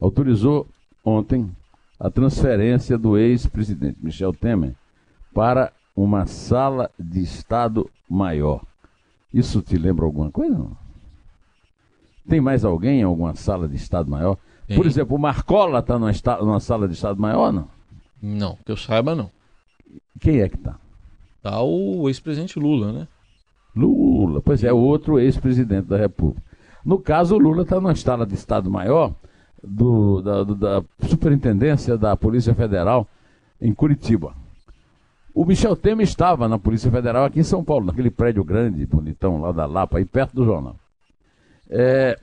autorizou 0.00 0.66
ontem 1.04 1.50
a 1.98 2.10
transferência 2.10 2.96
do 2.96 3.18
ex-presidente 3.18 3.98
Michel 4.02 4.32
Temer 4.32 4.74
para 5.34 5.70
uma 5.94 6.24
sala 6.24 6.90
de 6.98 7.20
Estado 7.20 7.90
maior. 8.08 8.62
Isso 9.32 9.60
te 9.60 9.76
lembra 9.76 10.06
alguma 10.06 10.30
coisa? 10.30 10.56
Não? 10.56 10.76
Tem 12.26 12.40
mais 12.40 12.64
alguém 12.64 13.00
em 13.00 13.04
alguma 13.04 13.34
sala 13.34 13.68
de 13.68 13.76
Estado 13.76 14.10
maior? 14.10 14.38
Tem. 14.66 14.74
Por 14.74 14.86
exemplo, 14.86 15.16
o 15.16 15.20
Marcola 15.20 15.80
está 15.80 15.98
numa, 15.98 16.12
numa, 16.40 16.60
sala 16.60 16.88
de 16.88 16.94
Estado 16.94 17.20
maior, 17.20 17.52
não? 17.52 17.68
Não, 18.22 18.56
que 18.64 18.72
eu 18.72 18.76
saiba, 18.76 19.14
não. 19.14 19.30
Quem 20.18 20.40
é 20.40 20.48
que 20.48 20.56
está? 20.56 20.78
Está 21.36 21.60
o 21.60 22.08
ex-presidente 22.08 22.58
Lula, 22.58 22.90
né? 22.90 23.08
Lula, 24.26 24.42
pois 24.42 24.62
é, 24.62 24.72
outro 24.72 25.18
ex-presidente 25.18 25.86
da 25.86 25.96
República. 25.96 26.42
No 26.84 26.98
caso, 26.98 27.34
o 27.34 27.38
Lula 27.38 27.62
está 27.62 27.76
numa 27.76 27.94
sala 27.94 28.26
de 28.26 28.34
Estado 28.34 28.70
maior 28.70 29.14
do, 29.62 30.22
da, 30.22 30.44
do, 30.44 30.54
da 30.54 30.82
Superintendência 31.06 31.96
da 31.96 32.16
Polícia 32.16 32.54
Federal 32.54 33.06
em 33.60 33.72
Curitiba. 33.72 34.34
O 35.34 35.44
Michel 35.44 35.76
Temer 35.76 36.04
estava 36.04 36.48
na 36.48 36.58
Polícia 36.58 36.90
Federal 36.90 37.24
aqui 37.24 37.40
em 37.40 37.44
São 37.44 37.62
Paulo, 37.62 37.86
naquele 37.86 38.10
prédio 38.10 38.42
grande, 38.42 38.84
bonitão, 38.86 39.40
lá 39.40 39.52
da 39.52 39.66
Lapa, 39.66 39.98
aí 39.98 40.04
perto 40.04 40.34
do 40.34 40.44
jornal. 40.44 40.76
É, 41.68 42.18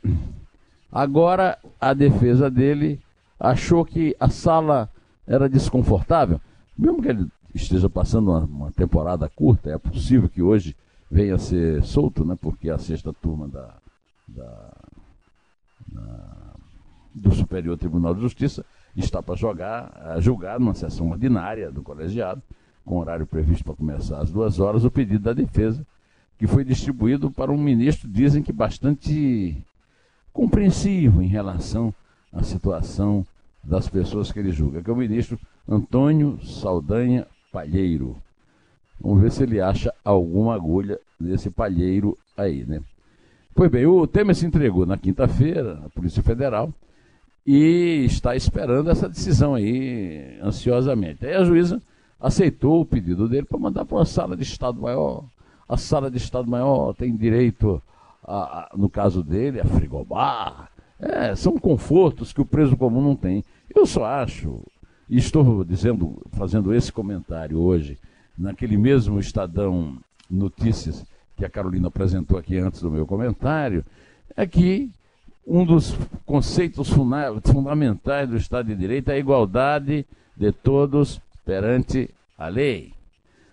agora, 0.92 1.58
a 1.80 1.94
defesa 1.94 2.50
dele 2.50 3.00
achou 3.40 3.86
que 3.86 4.16
a 4.20 4.30
sala 4.30 4.90
era 5.26 5.48
desconfortável. 5.48 6.42
Mesmo 6.78 7.02
que 7.02 7.10
ele 7.10 7.28
esteja 7.56 7.90
passando 7.90 8.32
uma, 8.32 8.40
uma 8.40 8.72
temporada 8.72 9.30
curta, 9.30 9.70
é 9.70 9.78
possível 9.78 10.28
que 10.28 10.42
hoje 10.42 10.76
venha 11.10 11.36
a 11.36 11.40
ser 11.40 11.84
solto, 11.84 12.26
né, 12.26 12.38
porque 12.40 12.70
a 12.70 12.78
sexta 12.78 13.14
turma 13.14 13.48
da, 13.48 13.74
da, 14.28 14.74
da 15.88 16.38
do 17.14 17.34
Superior 17.34 17.78
Tribunal 17.78 18.14
de 18.14 18.22
Justiça 18.22 18.66
está 18.96 19.22
para 19.22 19.36
jogar, 19.36 20.18
julgar 20.20 20.60
numa 20.60 20.74
sessão 20.74 21.10
ordinária 21.10 21.72
do 21.72 21.82
colegiado 21.82 22.42
com 22.86 22.98
horário 22.98 23.28
previsto 23.28 23.66
para 23.66 23.76
começar 23.76 24.22
às 24.22 24.32
duas 24.32 24.60
horas, 24.60 24.86
o 24.86 24.92
pedido 24.92 25.24
da 25.24 25.34
defesa, 25.34 25.86
que 26.38 26.48
foi 26.48 26.64
distribuído 26.64 27.30
para 27.30 27.52
um 27.52 27.58
ministro, 27.58 28.08
dizem 28.08 28.42
que 28.42 28.54
bastante 28.54 29.58
compreensivo 30.32 31.22
em 31.22 31.28
relação 31.28 31.94
à 32.32 32.44
situação 32.44 33.26
das 33.64 33.90
pessoas 33.90 34.32
que 34.32 34.40
ele 34.40 34.52
julga, 34.52 34.82
que 34.82 34.90
é 34.90 34.94
o 34.94 34.96
ministro 34.96 35.38
Antônio 35.68 36.40
Saldanha 36.46 37.28
Palheiro. 37.52 38.16
Vamos 39.00 39.22
ver 39.22 39.32
se 39.32 39.44
ele 39.44 39.62
acha 39.62 39.94
alguma 40.04 40.56
agulha 40.56 41.00
desse 41.20 41.50
palheiro 41.50 42.18
aí, 42.36 42.66
né? 42.66 42.82
Pois 43.54 43.72
bem, 43.72 43.86
o 43.86 44.06
Temer 44.06 44.36
se 44.36 44.46
entregou 44.46 44.86
na 44.86 44.98
quinta-feira 44.98 45.82
à 45.86 45.90
Polícia 45.90 46.22
Federal 46.22 46.72
e 47.46 48.04
está 48.06 48.36
esperando 48.36 48.90
essa 48.90 49.08
decisão 49.08 49.56
aí 49.56 50.38
ansiosamente. 50.44 51.26
Aí 51.26 51.34
a 51.34 51.44
juíza 51.44 51.82
aceitou 52.20 52.82
o 52.82 52.86
pedido 52.86 53.28
dele 53.28 53.46
para 53.46 53.58
mandar 53.58 53.86
para 53.86 53.98
uma 53.98 54.06
sala 54.06 54.36
de 54.36 54.44
Estado 54.44 54.82
Maior. 54.82 55.24
A 55.68 55.78
sala 55.78 56.12
de 56.12 56.18
Estado 56.18 56.50
Maior 56.50 56.94
tem 56.94 57.16
direito, 57.16 57.82
a, 58.24 58.36
a, 58.36 58.70
no 58.76 58.90
caso 58.90 59.24
dele, 59.24 59.60
a 59.60 59.66
frigobar. 59.66 60.70
É, 61.00 61.36
são 61.36 61.58
confortos 61.58 62.34
que 62.34 62.42
o 62.42 62.46
preso 62.46 62.76
comum 62.76 63.02
não 63.02 63.16
tem. 63.16 63.44
Eu 63.74 63.86
só 63.86 64.06
acho, 64.06 64.62
e 65.10 65.18
estou 65.18 65.64
dizendo, 65.64 66.22
fazendo 66.32 66.74
esse 66.74 66.92
comentário 66.92 67.60
hoje, 67.60 67.98
naquele 68.38 68.78
mesmo 68.78 69.20
Estadão 69.20 69.98
Notícias 70.30 71.06
que 71.36 71.46
a 71.46 71.50
Carolina 71.50 71.88
apresentou 71.88 72.38
aqui 72.38 72.58
antes 72.58 72.82
do 72.82 72.92
meu 72.92 73.06
comentário, 73.06 73.86
é 74.36 74.46
que 74.46 74.90
um 75.46 75.64
dos 75.64 75.96
conceitos 76.26 76.90
fundamentais 77.44 78.28
do 78.28 78.36
Estado 78.36 78.68
de 78.68 78.76
Direito 78.76 79.10
é 79.10 79.14
a 79.14 79.20
igualdade 79.20 80.06
de 80.36 80.52
todos 80.52 81.22
perante 81.46 82.10
a 82.38 82.48
lei. 82.48 82.92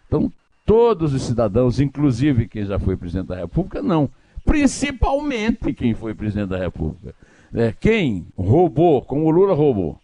Então, 0.07 0.33
todos 0.66 1.14
os 1.14 1.23
cidadãos, 1.23 1.79
inclusive 1.79 2.49
quem 2.49 2.64
já 2.64 2.79
foi 2.79 2.97
presidente 2.97 3.29
da 3.29 3.37
República, 3.37 3.81
não. 3.81 4.11
Principalmente 4.44 5.73
quem 5.73 5.94
foi 5.94 6.14
presidente 6.14 6.49
da 6.49 6.59
República. 6.59 7.14
É, 7.55 7.73
quem 7.73 8.27
roubou, 8.37 9.01
como 9.03 9.27
o 9.27 9.31
Lula 9.31 9.55
roubou, 9.55 9.99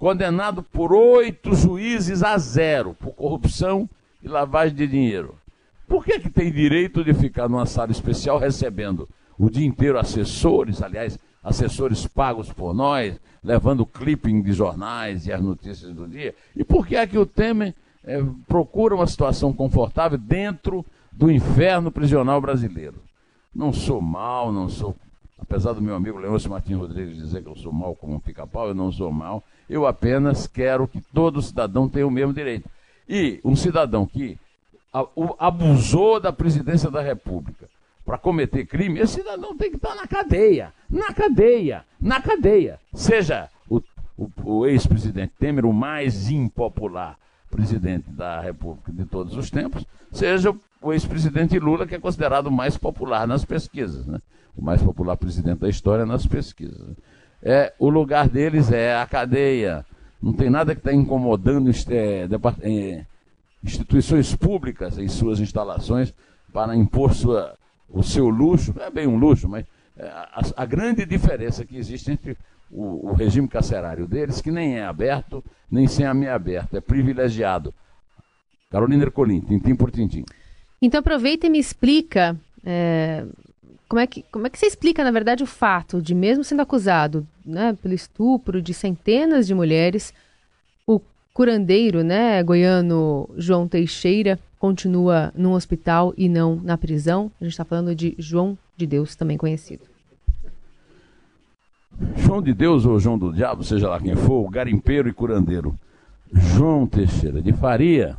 condenado 0.00 0.62
por 0.62 0.94
oito 0.94 1.54
juízes 1.54 2.22
a 2.22 2.38
zero 2.38 2.94
por 2.94 3.12
corrupção 3.12 3.86
e 4.22 4.28
lavagem 4.28 4.74
de 4.74 4.86
dinheiro. 4.86 5.34
Por 5.86 6.02
que, 6.02 6.18
que 6.18 6.30
tem 6.30 6.50
direito 6.50 7.04
de 7.04 7.12
ficar 7.12 7.50
numa 7.50 7.66
sala 7.66 7.92
especial 7.92 8.38
recebendo 8.38 9.06
o 9.38 9.50
dia 9.50 9.66
inteiro 9.66 9.98
assessores, 9.98 10.80
aliás, 10.80 11.18
assessores 11.44 12.06
pagos 12.06 12.50
por 12.50 12.72
nós, 12.72 13.20
levando 13.44 13.84
clipping 13.84 14.40
de 14.40 14.52
jornais 14.52 15.26
e 15.26 15.32
as 15.32 15.42
notícias 15.42 15.92
do 15.92 16.08
dia. 16.08 16.34
E 16.56 16.64
por 16.64 16.86
que 16.86 16.96
é 16.96 17.06
que 17.06 17.18
o 17.18 17.26
Temer 17.26 17.74
é, 18.02 18.22
procura 18.48 18.94
uma 18.94 19.06
situação 19.06 19.52
confortável 19.52 20.16
dentro 20.16 20.84
do 21.12 21.30
inferno 21.30 21.90
prisional 21.90 22.40
brasileiro? 22.40 23.02
Não 23.54 23.70
sou 23.70 24.00
mal, 24.00 24.50
não 24.50 24.68
sou. 24.68 24.96
Apesar 25.40 25.72
do 25.72 25.82
meu 25.82 25.94
amigo 25.94 26.18
Leôncio 26.18 26.50
Martins 26.50 26.78
Rodrigues 26.78 27.16
dizer 27.16 27.42
que 27.42 27.48
eu 27.48 27.56
sou 27.56 27.72
mal 27.72 27.94
como 27.96 28.14
um 28.14 28.20
pica-pau, 28.20 28.68
eu 28.68 28.74
não 28.74 28.92
sou 28.92 29.10
mal. 29.10 29.42
Eu 29.68 29.86
apenas 29.86 30.46
quero 30.46 30.86
que 30.86 31.00
todo 31.00 31.42
cidadão 31.42 31.88
tenha 31.88 32.06
o 32.06 32.10
mesmo 32.10 32.32
direito. 32.32 32.68
E 33.08 33.40
um 33.44 33.56
cidadão 33.56 34.06
que 34.06 34.38
abusou 35.38 36.20
da 36.20 36.32
presidência 36.32 36.90
da 36.90 37.00
República, 37.00 37.68
para 38.04 38.18
cometer 38.18 38.66
crime, 38.66 39.00
esse 39.00 39.14
cidadão 39.14 39.56
tem 39.56 39.70
que 39.70 39.76
estar 39.76 39.94
na 39.94 40.06
cadeia. 40.06 40.72
Na 40.88 41.12
cadeia. 41.12 41.84
Na 42.00 42.20
cadeia. 42.20 42.78
Seja 42.92 43.48
o, 43.68 43.80
o, 44.16 44.30
o 44.44 44.66
ex-presidente 44.66 45.32
Temer 45.38 45.64
o 45.64 45.72
mais 45.72 46.28
impopular 46.28 47.16
presidente 47.50 48.08
da 48.10 48.40
República 48.40 48.92
de 48.92 49.04
todos 49.04 49.36
os 49.36 49.50
tempos, 49.50 49.84
seja 50.12 50.50
o 50.50 50.60
ex-presidente 50.92 51.58
Lula, 51.58 51.86
que 51.86 51.94
é 51.94 51.98
considerado 51.98 52.46
o 52.46 52.50
mais 52.50 52.76
popular 52.76 53.26
nas 53.26 53.44
pesquisas, 53.44 54.06
né? 54.06 54.20
o 54.56 54.62
mais 54.62 54.82
popular 54.82 55.16
presidente 55.16 55.60
da 55.60 55.68
história 55.68 56.06
nas 56.06 56.26
pesquisas. 56.26 56.96
É, 57.42 57.72
o 57.78 57.88
lugar 57.88 58.28
deles 58.28 58.70
é 58.72 58.96
a 58.96 59.06
cadeia. 59.06 59.84
Não 60.22 60.32
tem 60.32 60.50
nada 60.50 60.74
que 60.74 60.80
está 60.80 60.92
incomodando 60.92 61.70
é, 61.70 62.28
é, 62.62 63.06
instituições 63.62 64.34
públicas 64.34 64.98
em 64.98 65.08
suas 65.08 65.40
instalações 65.40 66.14
para 66.52 66.74
impor 66.76 67.14
sua 67.14 67.56
o 67.92 68.02
seu 68.02 68.28
luxo, 68.28 68.72
não 68.76 68.84
é 68.84 68.90
bem 68.90 69.06
um 69.06 69.18
luxo, 69.18 69.48
mas 69.48 69.66
é, 69.96 70.06
a, 70.06 70.42
a 70.58 70.64
grande 70.64 71.04
diferença 71.04 71.64
que 71.64 71.76
existe 71.76 72.10
entre 72.10 72.36
o, 72.70 73.10
o, 73.10 73.12
regime 73.12 73.48
carcerário 73.48 74.06
deles, 74.06 74.40
que 74.40 74.50
nem 74.50 74.78
é 74.78 74.84
aberto, 74.84 75.44
nem 75.68 75.88
semi-aberto, 75.88 76.76
é 76.76 76.80
privilegiado. 76.80 77.74
Carolina 78.70 79.02
Ercolim, 79.02 79.40
tintim 79.40 79.74
por 79.74 79.90
tintim. 79.90 80.24
Então 80.82 81.00
aproveita 81.00 81.46
e 81.46 81.50
me 81.50 81.58
explica 81.58 82.36
é, 82.64 83.24
como, 83.88 84.00
é 84.00 84.06
que, 84.06 84.24
como 84.30 84.46
é 84.46 84.50
que 84.50 84.58
você 84.58 84.66
explica, 84.66 85.04
na 85.04 85.10
verdade, 85.10 85.42
o 85.42 85.46
fato 85.46 86.00
de, 86.00 86.14
mesmo 86.14 86.44
sendo 86.44 86.62
acusado 86.62 87.26
né, 87.44 87.76
pelo 87.82 87.92
estupro 87.92 88.62
de 88.62 88.72
centenas 88.72 89.46
de 89.46 89.54
mulheres, 89.54 90.14
o 90.86 91.00
curandeiro 91.34 92.02
né, 92.02 92.42
goiano 92.42 93.28
João 93.36 93.66
Teixeira 93.68 94.38
continua 94.58 95.32
num 95.34 95.52
hospital 95.52 96.14
e 96.16 96.28
não 96.28 96.56
na 96.56 96.78
prisão. 96.78 97.30
A 97.40 97.44
gente 97.44 97.52
está 97.52 97.64
falando 97.64 97.94
de 97.94 98.14
João 98.18 98.56
de 98.76 98.86
Deus, 98.86 99.16
também 99.16 99.36
conhecido. 99.36 99.82
João 102.16 102.40
de 102.40 102.54
Deus 102.54 102.86
ou 102.86 102.98
João 102.98 103.18
do 103.18 103.32
Diabo, 103.32 103.64
seja 103.64 103.88
lá 103.88 104.00
quem 104.00 104.14
for, 104.14 104.48
garimpeiro 104.50 105.08
e 105.08 105.12
curandeiro, 105.12 105.74
João 106.32 106.86
Teixeira 106.86 107.42
de 107.42 107.52
Faria, 107.52 108.16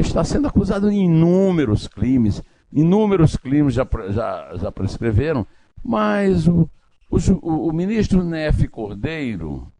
está 0.00 0.24
sendo 0.24 0.48
acusado 0.48 0.90
de 0.90 0.96
inúmeros 0.96 1.86
crimes, 1.86 2.42
inúmeros 2.72 3.36
crimes 3.36 3.74
já, 3.74 3.86
já, 4.10 4.56
já 4.56 4.72
prescreveram, 4.72 5.46
mas 5.84 6.48
o, 6.48 6.68
o, 7.10 7.68
o 7.68 7.72
ministro 7.72 8.24
Nefe 8.24 8.68
Cordeiro, 8.68 9.70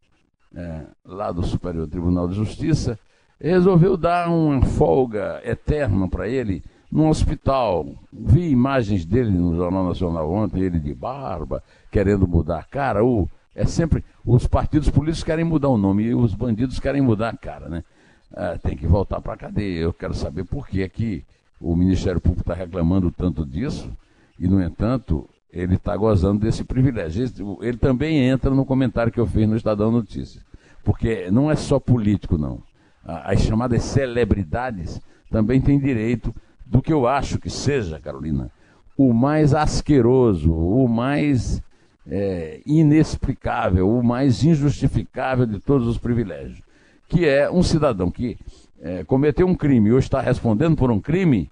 é, 0.54 0.82
lá 1.04 1.32
do 1.32 1.42
Superior 1.42 1.88
Tribunal 1.88 2.28
de 2.28 2.34
Justiça, 2.34 2.98
resolveu 3.40 3.96
dar 3.96 4.28
uma 4.30 4.64
folga 4.64 5.40
eterna 5.44 6.08
para 6.08 6.28
ele 6.28 6.62
no 6.90 7.08
hospital. 7.08 7.86
Vi 8.12 8.48
imagens 8.48 9.04
dele 9.04 9.30
no 9.30 9.56
Jornal 9.56 9.84
Nacional 9.88 10.30
ontem, 10.30 10.62
ele 10.62 10.78
de 10.78 10.94
barba, 10.94 11.62
querendo 11.90 12.26
mudar 12.26 12.60
a 12.60 12.64
cara. 12.64 13.04
O, 13.04 13.28
é 13.54 13.64
sempre. 13.64 14.04
Os 14.24 14.46
partidos 14.46 14.88
políticos 14.90 15.24
querem 15.24 15.44
mudar 15.44 15.68
o 15.68 15.78
nome 15.78 16.04
e 16.04 16.14
os 16.14 16.34
bandidos 16.34 16.78
querem 16.78 17.02
mudar 17.02 17.30
a 17.30 17.36
cara, 17.36 17.68
né? 17.68 17.84
Ah, 18.34 18.58
tem 18.60 18.76
que 18.76 18.86
voltar 18.86 19.20
para 19.20 19.34
a 19.34 19.36
cadeia. 19.36 19.80
Eu 19.80 19.92
quero 19.92 20.14
saber 20.14 20.44
por 20.44 20.66
que, 20.66 20.82
é 20.82 20.88
que 20.88 21.24
o 21.60 21.74
Ministério 21.74 22.20
Público 22.20 22.42
está 22.42 22.54
reclamando 22.54 23.10
tanto 23.10 23.44
disso 23.44 23.90
e, 24.38 24.46
no 24.46 24.62
entanto, 24.62 25.28
ele 25.52 25.76
está 25.76 25.96
gozando 25.96 26.40
desse 26.40 26.64
privilégio. 26.64 27.58
Ele 27.60 27.76
também 27.78 28.18
entra 28.18 28.50
no 28.50 28.64
comentário 28.64 29.12
que 29.12 29.20
eu 29.20 29.26
fiz 29.26 29.48
no 29.48 29.56
Estadão 29.56 29.90
Notícias. 29.90 30.44
Porque 30.84 31.30
não 31.30 31.50
é 31.50 31.56
só 31.56 31.80
político, 31.80 32.36
não. 32.36 32.62
As 33.04 33.40
chamadas 33.40 33.82
celebridades 33.84 35.00
também 35.30 35.60
têm 35.60 35.78
direito 35.78 36.34
do 36.64 36.82
que 36.82 36.92
eu 36.92 37.06
acho 37.06 37.38
que 37.38 37.48
seja, 37.48 38.00
Carolina, 38.00 38.50
o 38.96 39.12
mais 39.12 39.54
asqueroso, 39.54 40.52
o 40.52 40.88
mais 40.88 41.62
é, 42.06 42.60
inexplicável, 42.66 43.88
o 43.88 44.02
mais 44.02 44.42
injustificável 44.42 45.46
de 45.46 45.60
todos 45.60 45.86
os 45.86 45.98
privilégios, 45.98 46.60
que 47.08 47.26
é 47.26 47.50
um 47.50 47.62
cidadão 47.62 48.10
que 48.10 48.38
é, 48.80 49.04
cometeu 49.04 49.46
um 49.46 49.54
crime 49.54 49.92
ou 49.92 49.98
está 49.98 50.20
respondendo 50.20 50.76
por 50.76 50.90
um 50.90 51.00
crime, 51.00 51.50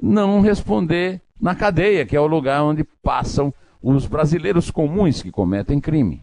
não 0.00 0.40
responder 0.40 1.20
na 1.40 1.54
cadeia, 1.54 2.04
que 2.04 2.16
é 2.16 2.20
o 2.20 2.26
lugar 2.26 2.62
onde 2.62 2.84
passam 3.02 3.52
os 3.82 4.06
brasileiros 4.06 4.70
comuns 4.70 5.22
que 5.22 5.30
cometem 5.30 5.80
crime. 5.80 6.22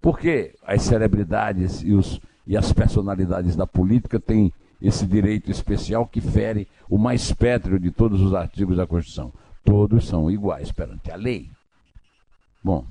Porque 0.00 0.54
as 0.64 0.82
celebridades 0.82 1.82
e, 1.82 1.92
os, 1.92 2.20
e 2.46 2.56
as 2.56 2.72
personalidades 2.72 3.56
da 3.56 3.66
política 3.66 4.18
têm 4.18 4.52
esse 4.80 5.06
direito 5.06 5.50
especial 5.50 6.06
que 6.06 6.20
fere 6.20 6.68
o 6.88 6.98
mais 6.98 7.32
pétreo 7.32 7.78
de 7.78 7.90
todos 7.90 8.20
os 8.20 8.34
artigos 8.34 8.76
da 8.76 8.86
Constituição. 8.86 9.32
Todos 9.64 10.06
são 10.06 10.30
iguais 10.30 10.70
perante 10.70 11.10
a 11.10 11.16
lei. 11.16 11.50
Bom, 12.62 12.84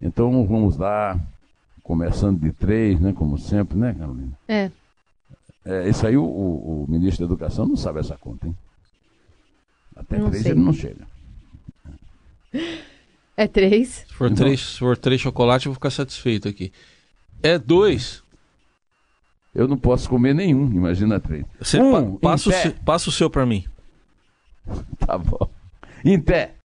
então 0.00 0.46
vamos 0.46 0.76
lá, 0.76 1.18
começando 1.82 2.40
de 2.40 2.52
três, 2.52 3.00
né, 3.00 3.12
como 3.12 3.38
sempre, 3.38 3.76
né, 3.76 3.94
Carolina? 3.98 4.38
É. 4.48 4.70
é 5.64 5.88
isso 5.88 6.06
aí 6.06 6.16
o, 6.16 6.24
o, 6.24 6.84
o, 6.84 6.90
ministro 6.90 7.26
da 7.26 7.32
Educação 7.32 7.66
não 7.66 7.76
sabe 7.76 8.00
essa 8.00 8.16
conta, 8.16 8.46
hein? 8.46 8.56
Até 9.96 10.18
não 10.18 10.30
três 10.30 10.42
sei. 10.42 10.52
ele 10.52 10.60
não 10.60 10.72
chega. 10.72 11.06
É 13.36 13.46
três. 13.46 14.04
Se 14.06 14.14
for, 14.14 14.30
três, 14.32 14.60
se 14.60 14.78
for 14.78 14.96
três 14.96 15.20
chocolate, 15.20 15.66
eu 15.66 15.70
vou 15.72 15.74
ficar 15.74 15.90
satisfeito 15.90 16.48
aqui. 16.48 16.72
É 17.42 17.58
dois. 17.58 18.22
Eu 19.54 19.68
não 19.68 19.76
posso 19.76 20.08
comer 20.08 20.34
nenhum, 20.34 20.72
imagina 20.72 21.20
três. 21.20 21.44
Você 21.58 21.80
um, 21.80 22.16
pa 22.16 22.30
passa, 22.30 22.48
o 22.48 22.52
seu, 22.52 22.72
passa 22.84 23.08
o 23.08 23.12
seu 23.12 23.28
para 23.28 23.44
mim. 23.44 23.64
Tá 25.04 25.18
bom. 25.18 25.50
Em 26.04 26.20
pé. 26.20 26.54